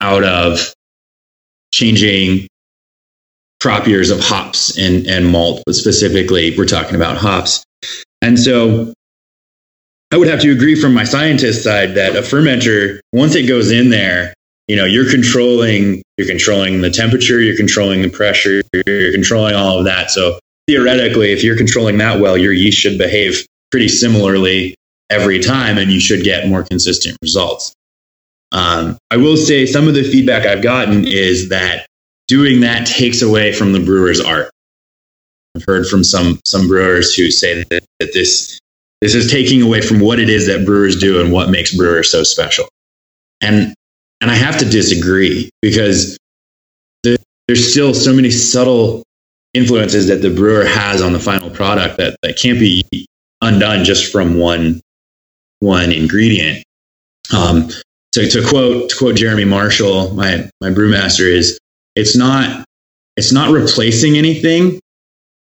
[0.00, 0.72] out of
[1.74, 2.46] changing
[3.60, 7.62] crop years of hops and, and malt, but specifically, we're talking about hops.
[8.22, 8.92] And so
[10.12, 13.70] I would have to agree from my scientist side that a fermenter, once it goes
[13.70, 14.34] in there,
[14.66, 19.78] you know, you're controlling, you're controlling the temperature, you're controlling the pressure, you're controlling all
[19.78, 20.10] of that.
[20.10, 20.38] So
[20.68, 24.76] theoretically, if you're controlling that well, your yeast should behave pretty similarly
[25.10, 27.74] every time and you should get more consistent results.
[28.52, 31.86] Um, I will say some of the feedback I've gotten is that
[32.28, 34.50] doing that takes away from the brewer's art.
[35.56, 38.59] I've heard from some some brewers who say that, that this
[39.00, 42.10] this is taking away from what it is that brewers do and what makes brewers
[42.10, 42.68] so special.
[43.42, 43.74] And
[44.20, 46.18] and I have to disagree because
[47.02, 47.16] there,
[47.48, 49.02] there's still so many subtle
[49.54, 52.84] influences that the brewer has on the final product that, that can't be
[53.40, 54.80] undone just from one
[55.60, 56.62] one ingredient.
[57.34, 57.68] Um,
[58.12, 61.58] to, to quote to quote Jeremy Marshall, my my brewmaster is
[61.96, 62.64] it's not
[63.16, 64.80] it's not replacing anything.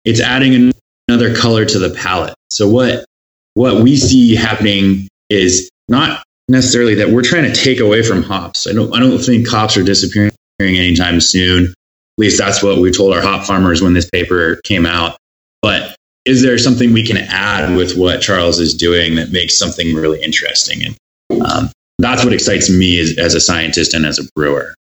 [0.06, 0.72] It's adding
[1.08, 2.34] another color to the palette.
[2.50, 3.06] So what
[3.54, 8.68] what we see happening is not necessarily that we're trying to take away from hops.
[8.68, 11.74] I don't I don't think hops are disappearing anytime soon At
[12.18, 15.18] least that's what we told our hop farmers when this paper came out.
[15.62, 15.96] But
[16.26, 20.22] is there something we can add with what Charles is doing that makes something really
[20.22, 20.96] interesting?
[21.30, 24.76] And um, that's what excites me as, as a scientist and as a brewer.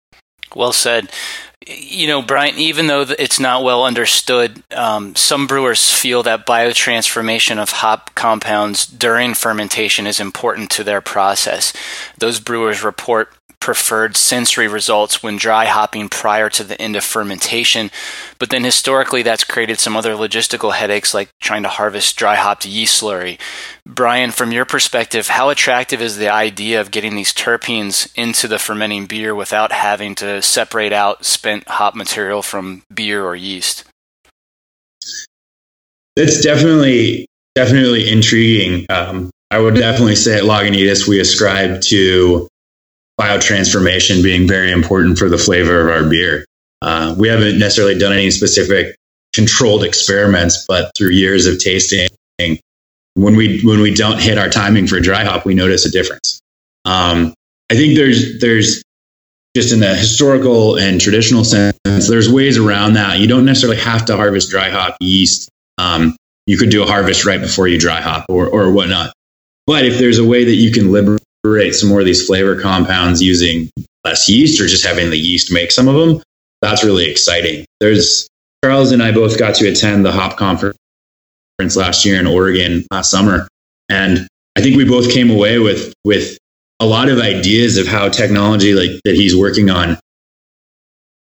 [0.56, 1.10] Well said.
[1.68, 7.58] You know, Brian, even though it's not well understood, um, some brewers feel that biotransformation
[7.58, 11.74] of hop compounds during fermentation is important to their process.
[12.18, 13.34] Those brewers report
[13.70, 17.92] preferred sensory results when dry hopping prior to the end of fermentation.
[18.40, 22.66] But then historically, that's created some other logistical headaches like trying to harvest dry hopped
[22.66, 23.38] yeast slurry.
[23.86, 28.58] Brian, from your perspective, how attractive is the idea of getting these terpenes into the
[28.58, 33.84] fermenting beer without having to separate out spent hop material from beer or yeast?
[36.16, 38.88] It's definitely definitely intriguing.
[38.90, 42.48] Um, I would definitely say at Lagunitas we ascribe to
[43.20, 46.46] biotransformation being very important for the flavor of our beer.
[46.82, 48.96] Uh, we haven't necessarily done any specific
[49.34, 52.08] controlled experiments, but through years of tasting,
[53.16, 56.40] when we when we don't hit our timing for dry hop, we notice a difference.
[56.86, 57.34] Um,
[57.70, 58.82] I think there's there's
[59.56, 63.20] just in the historical and traditional sense, there's ways around that.
[63.20, 65.50] You don't necessarily have to harvest dry hop yeast.
[65.78, 66.16] Um,
[66.46, 69.14] you could do a harvest right before you dry hop or, or whatnot.
[69.68, 71.22] But if there's a way that you can liberate
[71.74, 73.70] some more of these flavor compounds using
[74.04, 76.22] less yeast or just having the yeast make some of them,
[76.62, 77.66] that's really exciting.
[77.80, 78.28] There's
[78.64, 80.76] Charles and I both got to attend the hop conference
[81.76, 83.48] last year in Oregon last summer.
[83.90, 84.28] And
[84.58, 86.38] I think we both came away with, with
[86.80, 89.98] a lot of ideas of how technology like that he's working on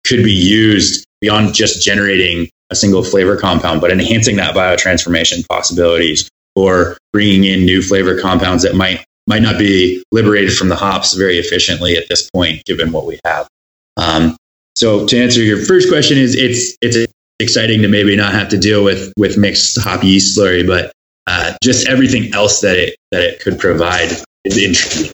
[0.06, 6.28] could be used beyond just generating a single flavor compound, but enhancing that biotransformation possibilities
[6.54, 11.14] or bringing in new flavor compounds that might might not be liberated from the hops
[11.14, 13.48] very efficiently at this point, given what we have.
[13.96, 14.36] Um,
[14.74, 18.58] so to answer your first question, is it's it's exciting to maybe not have to
[18.58, 20.92] deal with with mixed hop yeast slurry, but
[21.26, 24.12] uh, just everything else that it that it could provide
[24.44, 25.12] is interesting.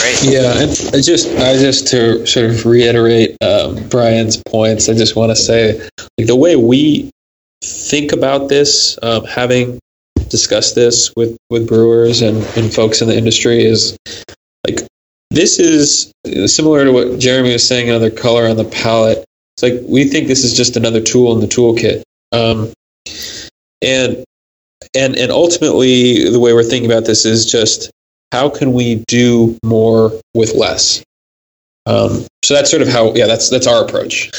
[0.00, 0.32] Great.
[0.32, 0.54] Yeah,
[0.96, 4.88] I just I just to sort of reiterate um, Brian's points.
[4.88, 5.80] I just want to say,
[6.18, 7.10] like the way we
[7.62, 9.78] think about this, um, having
[10.34, 13.96] discussed this with with brewers and, and folks in the industry, is
[14.66, 14.80] like
[15.30, 16.12] this is
[16.46, 17.88] similar to what Jeremy was saying.
[17.88, 19.24] Another color on the palette.
[19.56, 22.72] It's like we think this is just another tool in the toolkit, um,
[23.80, 24.24] and
[24.94, 27.90] and and ultimately the way we're thinking about this is just
[28.32, 31.04] how can we do more with less
[31.86, 34.30] um, so that's sort of how yeah that's that's our approach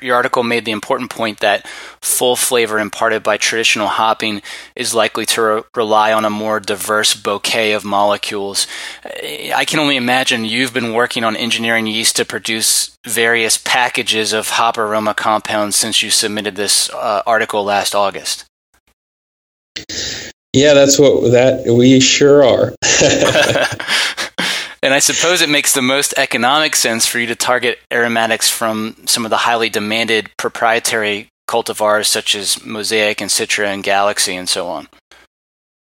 [0.00, 1.66] Your article made the important point that
[2.00, 4.42] full flavor imparted by traditional hopping
[4.74, 8.66] is likely to re- rely on a more diverse bouquet of molecules.
[9.04, 14.50] I can only imagine you've been working on engineering yeast to produce various packages of
[14.50, 18.44] hop aroma compounds since you submitted this uh, article last August.
[20.52, 22.74] yeah that's what that we sure are
[24.82, 28.96] and I suppose it makes the most economic sense for you to target aromatics from
[29.06, 34.48] some of the highly demanded proprietary cultivars such as Mosaic and Citra and Galaxy and
[34.48, 34.88] so on.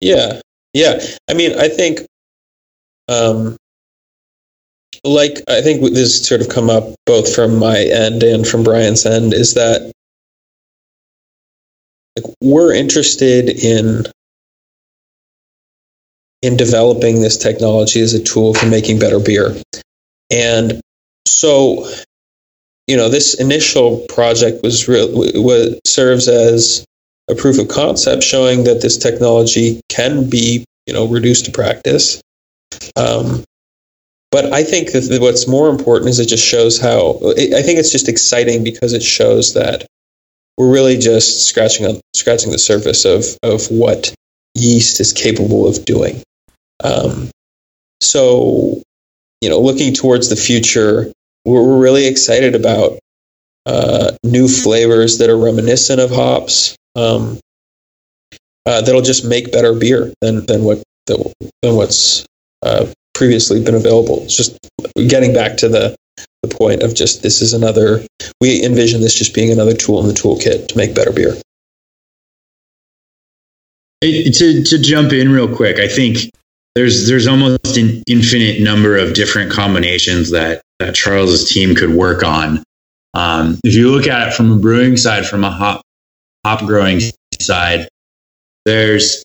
[0.00, 0.40] yeah
[0.74, 2.00] yeah i mean i think
[3.08, 3.56] um
[5.04, 9.06] like i think this sort of come up both from my end and from brian's
[9.06, 9.92] end is that
[12.16, 14.04] like we're interested in
[16.44, 19.56] in developing this technology as a tool for making better beer.
[20.30, 20.78] And
[21.26, 21.90] so,
[22.86, 26.84] you know, this initial project was real was serves as
[27.30, 32.20] a proof of concept showing that this technology can be, you know, reduced to practice.
[32.94, 33.42] Um,
[34.30, 37.20] but I think that what's more important is it just shows how.
[37.24, 39.86] I think it's just exciting because it shows that
[40.58, 44.14] we're really just scratching on scratching the surface of of what
[44.54, 46.22] yeast is capable of doing.
[46.82, 47.30] Um,
[48.00, 48.82] so,
[49.40, 51.12] you know, looking towards the future,
[51.44, 52.98] we're, we're really excited about
[53.66, 56.76] uh, new flavors that are reminiscent of hops.
[56.96, 57.38] Um,
[58.66, 62.24] uh, that'll just make better beer than than what than what's
[62.62, 64.22] uh, previously been available.
[64.24, 64.58] It's just
[65.08, 65.94] getting back to the
[66.42, 68.02] the point of just this is another.
[68.40, 71.34] We envision this just being another tool in the toolkit to make better beer.
[74.00, 76.30] It, to to jump in real quick, I think
[76.74, 82.24] there's there's almost an infinite number of different combinations that that Charles's team could work
[82.24, 82.62] on.
[83.14, 85.82] Um, if you look at it from a brewing side, from a hop
[86.44, 87.00] hop growing
[87.40, 87.88] side,
[88.64, 89.22] there's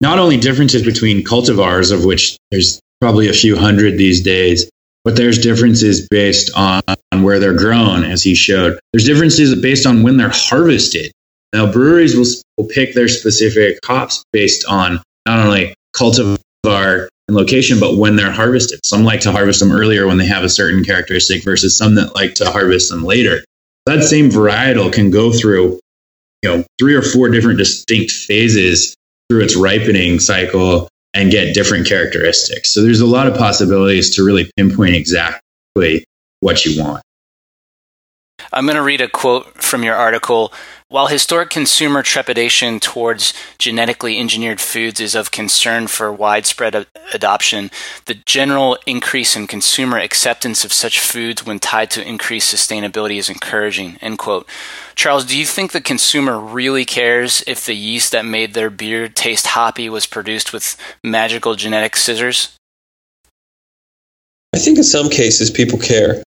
[0.00, 4.70] not only differences between cultivars, of which there's probably a few hundred these days,
[5.04, 6.82] but there's differences based on,
[7.12, 8.78] on where they're grown, as he showed.
[8.92, 11.12] There's differences based on when they're harvested.
[11.52, 12.26] Now, breweries will,
[12.56, 18.32] will pick their specific hops based on not only cultivar and location, but when they're
[18.32, 18.80] harvested.
[18.84, 22.14] Some like to harvest them earlier when they have a certain characteristic versus some that
[22.14, 23.44] like to harvest them later.
[23.86, 25.78] That same varietal can go through,
[26.42, 28.94] you know, three or four different distinct phases
[29.28, 32.70] through its ripening cycle and get different characteristics.
[32.70, 36.04] So there's a lot of possibilities to really pinpoint exactly
[36.40, 37.02] what you want.
[38.52, 40.52] I'm going to read a quote from your article.
[40.88, 47.70] While historic consumer trepidation towards genetically engineered foods is of concern for widespread a- adoption,
[48.06, 53.28] the general increase in consumer acceptance of such foods when tied to increased sustainability is
[53.28, 53.98] encouraging.
[54.00, 54.48] End quote.
[54.96, 59.08] Charles, do you think the consumer really cares if the yeast that made their beer
[59.08, 62.56] taste hoppy was produced with magical genetic scissors?
[64.52, 66.24] I think in some cases people care.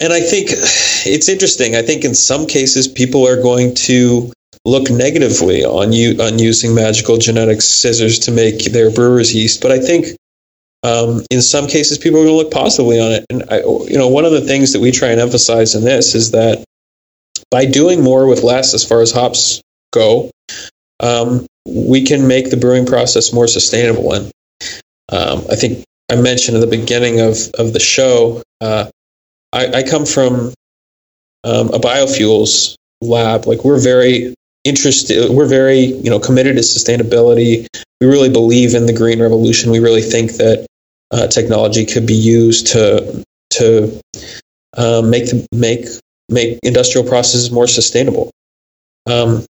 [0.00, 1.74] And I think it's interesting.
[1.74, 4.32] I think in some cases people are going to
[4.64, 9.62] look negatively on you on using magical genetic scissors to make their brewer's yeast.
[9.62, 10.16] But I think
[10.82, 13.26] um, in some cases, people are going to look positively on it.
[13.30, 16.14] And I, you know, one of the things that we try and emphasize in this
[16.14, 16.64] is that
[17.50, 19.60] by doing more with less, as far as hops
[19.92, 20.30] go,
[21.00, 24.12] um, we can make the brewing process more sustainable.
[24.12, 24.26] And
[25.10, 28.88] um, I think I mentioned at the beginning of of the show, uh,
[29.52, 30.52] I, I, come from
[31.44, 33.46] um, a biofuels lab.
[33.46, 34.34] Like we're very
[34.64, 37.66] interested, we're very you know committed to sustainability.
[38.00, 39.70] We really believe in the green revolution.
[39.70, 40.66] We really think that
[41.10, 44.00] uh, technology could be used to to
[44.76, 45.86] uh, make make
[46.28, 48.30] make industrial processes more sustainable.
[49.06, 49.44] Um,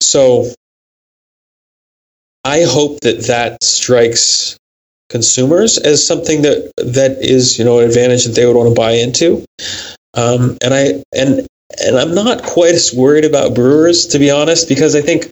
[0.00, 0.46] so
[2.44, 4.56] I hope that that strikes
[5.08, 8.74] consumers as something that that is you know an advantage that they would want to
[8.74, 9.44] buy into.
[10.14, 11.46] Um, and I and
[11.80, 15.30] and I'm not quite as worried about brewers to be honest because I think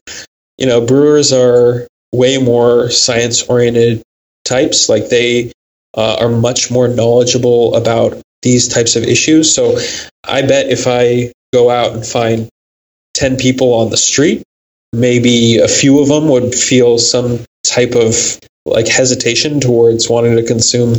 [0.58, 4.02] you know brewers are way more science oriented
[4.44, 5.52] types like they
[5.96, 9.54] uh, are much more knowledgeable about these types of issues.
[9.54, 9.78] So
[10.22, 12.48] I bet if I go out and find
[13.14, 14.42] 10 people on the street,
[14.92, 20.42] maybe a few of them would feel some type of like hesitation towards wanting to
[20.42, 20.94] consume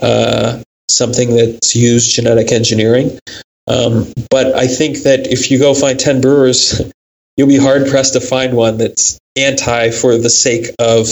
[0.00, 3.18] uh, something that's used genetic engineering.
[3.66, 6.80] Um, but I think that if you go find 10 brewers,
[7.36, 11.08] you'll be hard pressed to find one that's anti for the sake of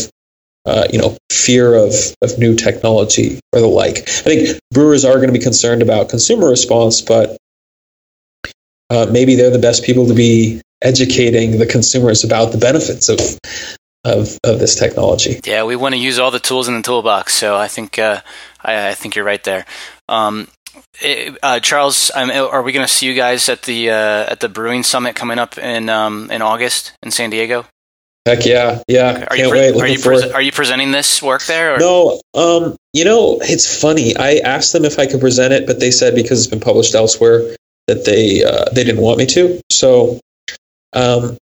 [0.66, 4.00] uh, you know, fear of, of new technology or the like.
[4.00, 7.36] I think brewers are going to be concerned about consumer response, but
[8.90, 13.18] uh, maybe they're the best people to be educating the consumers about the benefits of
[14.04, 15.40] of, of this technology.
[15.44, 17.34] Yeah, we want to use all the tools in the toolbox.
[17.34, 18.20] So I think uh,
[18.62, 19.66] I, I, think you're right there.
[20.08, 20.48] Um,
[21.02, 24.40] it, uh, Charles, um, are we going to see you guys at the uh, at
[24.40, 27.66] the Brewing Summit coming up in um, in August in San Diego?
[28.26, 29.24] Heck yeah, yeah!
[29.24, 29.80] Are Can't you pre- wait.
[29.80, 31.74] Are you, pre- are you presenting this work there?
[31.74, 31.78] Or?
[31.78, 34.14] No, um, you know it's funny.
[34.16, 36.94] I asked them if I could present it, but they said because it's been published
[36.94, 39.60] elsewhere that they uh, they didn't want me to.
[39.70, 40.20] So,
[40.92, 41.38] um,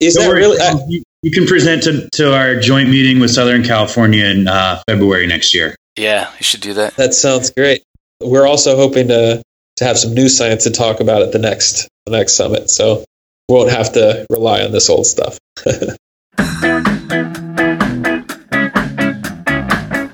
[0.00, 0.60] is Don't that worry, really?
[0.60, 4.82] I, you, you, can present to, to our joint meeting with Southern California in uh,
[4.88, 5.74] February next year.
[5.96, 6.96] Yeah, you should do that.
[6.96, 7.82] That sounds great.
[8.20, 9.42] We're also hoping to
[9.76, 12.70] to have some new science to talk about at the next the next summit.
[12.70, 13.04] So
[13.48, 15.38] we won't have to rely on this old stuff.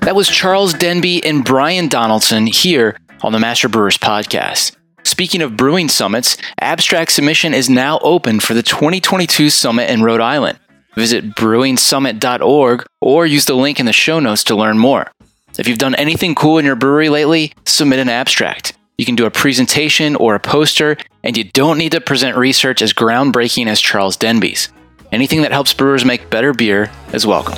[0.03, 4.75] that was Charles Denby and Brian Donaldson here on the Master Brewers podcast.
[5.05, 10.21] Speaking of brewing summits, abstract submission is now open for the 2022 summit in Rhode
[10.21, 10.59] Island.
[10.99, 15.09] Visit brewingsummit.org or use the link in the show notes to learn more.
[15.57, 18.73] If you've done anything cool in your brewery lately, submit an abstract.
[18.97, 22.83] You can do a presentation or a poster, and you don't need to present research
[22.83, 24.71] as groundbreaking as Charles Denby's.
[25.13, 27.55] Anything that helps brewers make better beer is welcome.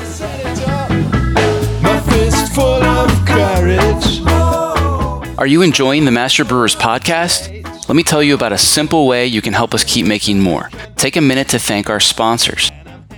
[5.39, 7.89] Are you enjoying the Master Brewers podcast?
[7.89, 10.69] Let me tell you about a simple way you can help us keep making more.
[10.97, 12.71] Take a minute to thank our sponsors.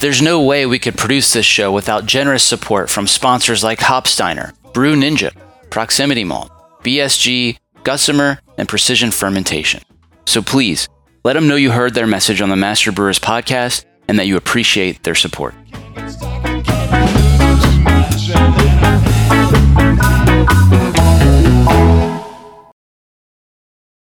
[0.03, 4.53] There's no way we could produce this show without generous support from sponsors like Hopsteiner,
[4.73, 5.33] Brew Ninja,
[5.71, 6.51] Proximity Malt,
[6.83, 9.81] BSG, Gusmer, and Precision Fermentation.
[10.27, 10.89] So please,
[11.23, 14.37] let them know you heard their message on the Master Brewers podcast and that you
[14.37, 15.55] appreciate their support.